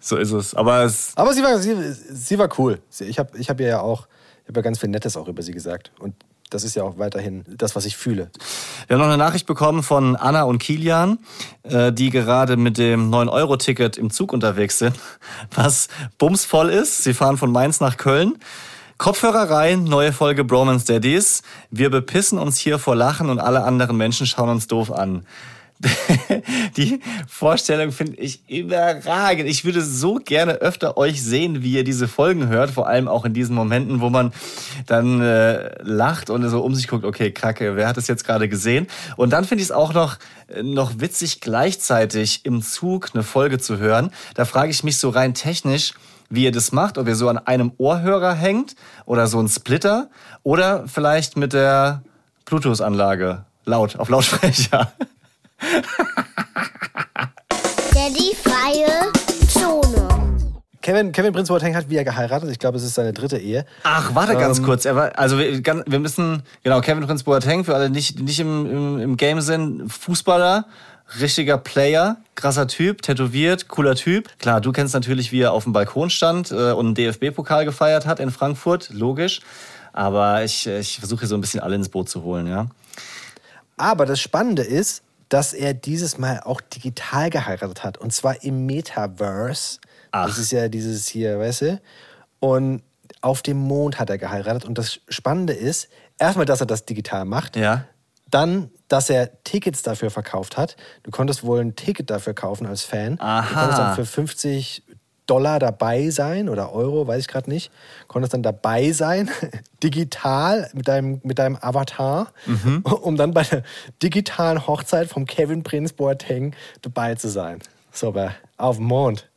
[0.00, 0.54] So ist es.
[0.54, 2.80] Aber, es aber sie, war, sie, sie war cool.
[3.00, 4.06] Ich habe ich hab ihr ja auch,
[4.42, 5.92] ich habe ja ganz viel Nettes auch über sie gesagt.
[5.98, 6.14] Und
[6.54, 8.30] das ist ja auch weiterhin das, was ich fühle.
[8.86, 11.18] Wir haben noch eine Nachricht bekommen von Anna und Kilian,
[11.64, 14.94] äh, die gerade mit dem 9-Euro-Ticket im Zug unterwegs sind,
[15.54, 17.02] was bumsvoll ist.
[17.02, 18.38] Sie fahren von Mainz nach Köln.
[18.98, 21.42] Kopfhörer rein, neue Folge Bromance Daddies.
[21.70, 25.26] Wir bepissen uns hier vor Lachen und alle anderen Menschen schauen uns doof an.
[26.76, 29.48] die Vorstellung finde ich überragend.
[29.48, 33.24] Ich würde so gerne öfter euch sehen, wie ihr diese Folgen hört, vor allem auch
[33.24, 34.32] in diesen Momenten, wo man
[34.86, 38.48] dann äh, lacht und so um sich guckt, okay, kacke, wer hat es jetzt gerade
[38.48, 38.86] gesehen?
[39.16, 40.18] Und dann finde ich es auch noch,
[40.48, 44.10] äh, noch witzig, gleichzeitig im Zug eine Folge zu hören.
[44.34, 45.94] Da frage ich mich so rein technisch,
[46.30, 48.74] wie ihr das macht, ob ihr so an einem Ohrhörer hängt
[49.04, 50.08] oder so ein Splitter
[50.42, 52.02] oder vielleicht mit der
[52.46, 54.92] Bluetooth-Anlage laut auf Lautsprecher.
[57.92, 59.12] Daddy freie
[59.48, 60.08] Zone.
[60.82, 62.50] Kevin, Kevin Prinz Boateng hat wieder geheiratet.
[62.50, 63.64] Ich glaube, es ist seine dritte Ehe.
[63.84, 64.84] Ach, warte ganz Ähm, kurz.
[64.84, 68.20] Er war, also wir, ganz- wir müssen, genau, Kevin Prince Boateng, für alle, die nicht,
[68.20, 70.66] nicht im, im, im Game sind, Fußballer,
[71.20, 74.28] richtiger Player, krasser Typ, tätowiert, cooler Typ.
[74.38, 78.04] Klar, du kennst natürlich, wie er auf dem Balkon stand äh, und einen DFB-Pokal gefeiert
[78.06, 79.40] hat in Frankfurt, logisch.
[79.94, 82.66] Aber ich, ich versuche hier so ein bisschen alle ins Boot zu holen, ja.
[83.76, 87.98] Aber das Spannende ist, dass er dieses Mal auch digital geheiratet hat.
[87.98, 89.80] Und zwar im Metaverse.
[90.12, 90.26] Ach.
[90.26, 91.80] Das ist ja dieses hier, weißt du?
[92.40, 92.82] Und
[93.20, 94.64] auf dem Mond hat er geheiratet.
[94.64, 97.56] Und das Spannende ist, erstmal, dass er das digital macht.
[97.56, 97.84] Ja.
[98.30, 100.76] Dann, dass er Tickets dafür verkauft hat.
[101.02, 103.18] Du konntest wohl ein Ticket dafür kaufen als Fan.
[103.20, 103.48] Aha.
[103.48, 104.82] Du konntest dann für 50
[105.26, 107.70] Dollar dabei sein oder Euro, weiß ich gerade nicht.
[108.08, 109.30] Konntest dann dabei sein,
[109.82, 112.32] digital mit deinem, mit deinem Avatar,
[112.84, 113.62] um dann bei der
[114.02, 117.60] digitalen Hochzeit vom Kevin Prince Boateng dabei zu sein.
[117.92, 118.14] So,
[118.56, 119.28] auf dem Mond.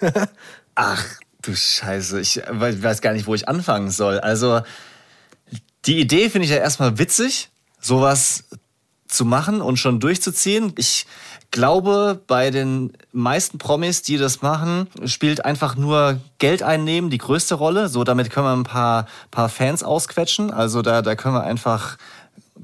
[0.74, 1.04] Ach,
[1.42, 4.18] du Scheiße, ich we- weiß gar nicht, wo ich anfangen soll.
[4.20, 4.60] Also,
[5.86, 8.44] die Idee finde ich ja erstmal witzig, sowas
[9.08, 10.72] zu machen und schon durchzuziehen.
[10.76, 11.06] Ich
[11.50, 17.54] glaube, bei den meisten Promis, die das machen, spielt einfach nur Geld einnehmen die größte
[17.54, 17.88] Rolle.
[17.88, 20.52] So, damit können wir ein paar, paar Fans ausquetschen.
[20.52, 21.96] Also, da, da können wir einfach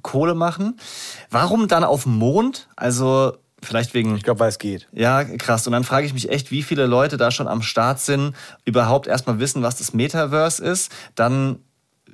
[0.02, 0.78] Kohle machen.
[1.30, 2.68] Warum dann auf dem Mond?
[2.76, 4.88] Also, vielleicht wegen Ich glaube, weil es geht.
[4.92, 5.66] ja, krass.
[5.66, 8.34] Und dann frage ich mich echt, wie viele Leute da schon am Start sind,
[8.64, 11.58] überhaupt erstmal wissen, was das Metaverse ist, dann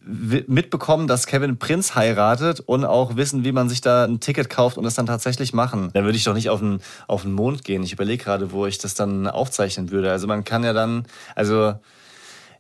[0.05, 4.77] mitbekommen, dass Kevin Prinz heiratet und auch wissen, wie man sich da ein Ticket kauft
[4.77, 5.91] und es dann tatsächlich machen.
[5.95, 7.83] Da würde ich doch nicht auf den, auf den Mond gehen.
[7.83, 10.11] Ich überlege gerade, wo ich das dann aufzeichnen würde.
[10.11, 11.75] Also man kann ja dann, also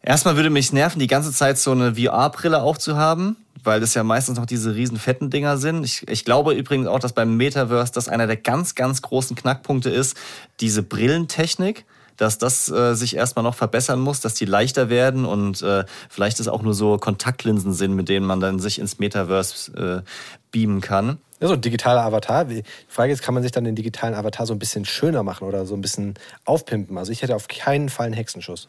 [0.04, 4.36] Erstmal würde mich nerven, die ganze Zeit so eine VR-Brille aufzuhaben, weil das ja meistens
[4.36, 5.84] noch diese riesen fetten Dinger sind.
[5.84, 9.90] Ich, ich glaube übrigens auch, dass beim Metaverse das einer der ganz, ganz großen Knackpunkte
[9.90, 10.16] ist,
[10.58, 11.84] diese Brillentechnik,
[12.22, 16.38] dass das äh, sich erstmal noch verbessern muss, dass die leichter werden und äh, vielleicht
[16.38, 20.08] es auch nur so Kontaktlinsen sind, mit denen man dann sich ins Metaverse äh,
[20.52, 21.18] beamen kann.
[21.40, 22.44] Ja, so ein digitaler Avatar.
[22.44, 25.48] Die Frage ist, kann man sich dann den digitalen Avatar so ein bisschen schöner machen
[25.48, 26.14] oder so ein bisschen
[26.44, 26.96] aufpimpen?
[26.96, 28.68] Also ich hätte auf keinen Fall einen Hexenschuss.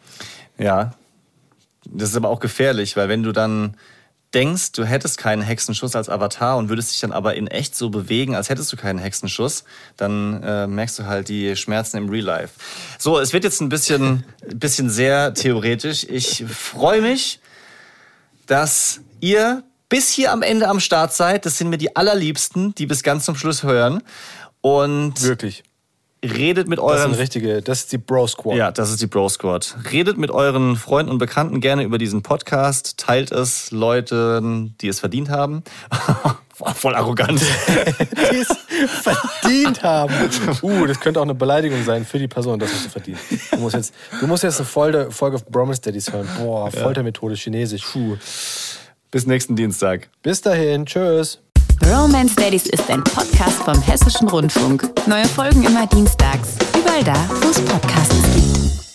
[0.58, 0.96] Ja,
[1.86, 3.78] das ist aber auch gefährlich, weil wenn du dann
[4.34, 7.90] denkst, du hättest keinen Hexenschuss als Avatar und würdest dich dann aber in echt so
[7.90, 9.64] bewegen, als hättest du keinen Hexenschuss,
[9.98, 12.54] dann äh, merkst du halt die Schmerzen im Real Life.
[12.98, 14.24] So, es wird jetzt ein bisschen,
[14.54, 16.06] bisschen sehr theoretisch.
[16.10, 17.40] Ich freue mich,
[18.48, 21.46] dass ihr bis hier am Ende am Start seid.
[21.46, 24.02] Das sind mir die allerliebsten, die bis ganz zum Schluss hören.
[24.62, 25.64] Und Wirklich.
[26.24, 28.56] Redet mit Das ist euren richtige, das ist die Bro Squad.
[28.56, 29.76] ja, das ist die Bro Squad.
[29.92, 32.98] Redet mit euren Freunden und Bekannten gerne über diesen Podcast.
[32.98, 35.64] Teilt es Leuten, die es verdient haben.
[36.76, 37.42] Voll arrogant.
[37.42, 38.56] die es
[39.02, 40.14] verdient haben.
[40.62, 43.18] Uh, das könnte auch eine Beleidigung sein für die Person, das hast du verdient.
[43.52, 46.28] Du musst jetzt, du musst jetzt eine Folge, Folge of Bromance Daddies hören.
[46.38, 47.84] Boah, Foltermethode Chinesisch.
[47.92, 48.18] Puh.
[49.12, 50.10] Bis nächsten Dienstag.
[50.22, 51.40] Bis dahin, tschüss.
[51.82, 54.90] Romance Daddies ist ein Podcast vom Hessischen Rundfunk.
[55.08, 56.50] Neue Folgen immer dienstags.
[56.78, 58.54] Überall da, wo es Podcasts gibt.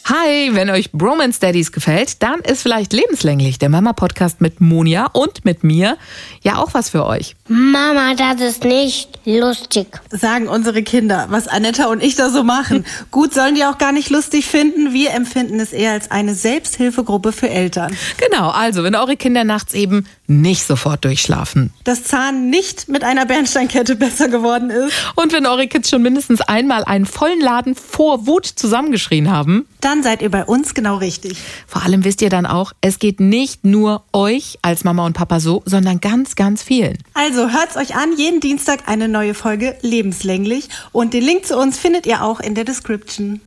[0.08, 5.44] Hi, wenn euch Bromance Daddies gefällt, dann ist vielleicht lebenslänglich der Mama-Podcast mit Monja und
[5.44, 5.98] mit mir
[6.42, 7.36] ja auch was für euch.
[7.46, 9.86] Mama, das ist nicht lustig.
[10.10, 12.86] sagen unsere Kinder, was Anetta und ich da so machen.
[13.10, 14.94] Gut, sollen die auch gar nicht lustig finden.
[14.94, 17.94] Wir empfinden es eher als eine Selbsthilfegruppe für Eltern.
[18.16, 21.72] Genau, also wenn eure Kinder nachts eben nicht sofort durchschlafen.
[21.84, 26.40] Das Zahn nicht mit einer Bernsteinkette besser geworden ist, Und wenn eure Kids schon mindestens
[26.42, 29.66] einmal einen vollen Laden vor Wut zusammengeschrien haben.
[29.80, 31.38] dann seid ihr bei uns genau richtig.
[31.66, 35.40] Vor allem wisst ihr dann auch, es geht nicht nur euch als Mama und Papa
[35.40, 36.98] so, sondern ganz, ganz vielen.
[37.14, 41.78] Also hört's euch an, jeden Dienstag eine neue Folge lebenslänglich und den Link zu uns
[41.78, 43.40] findet ihr auch in der Description.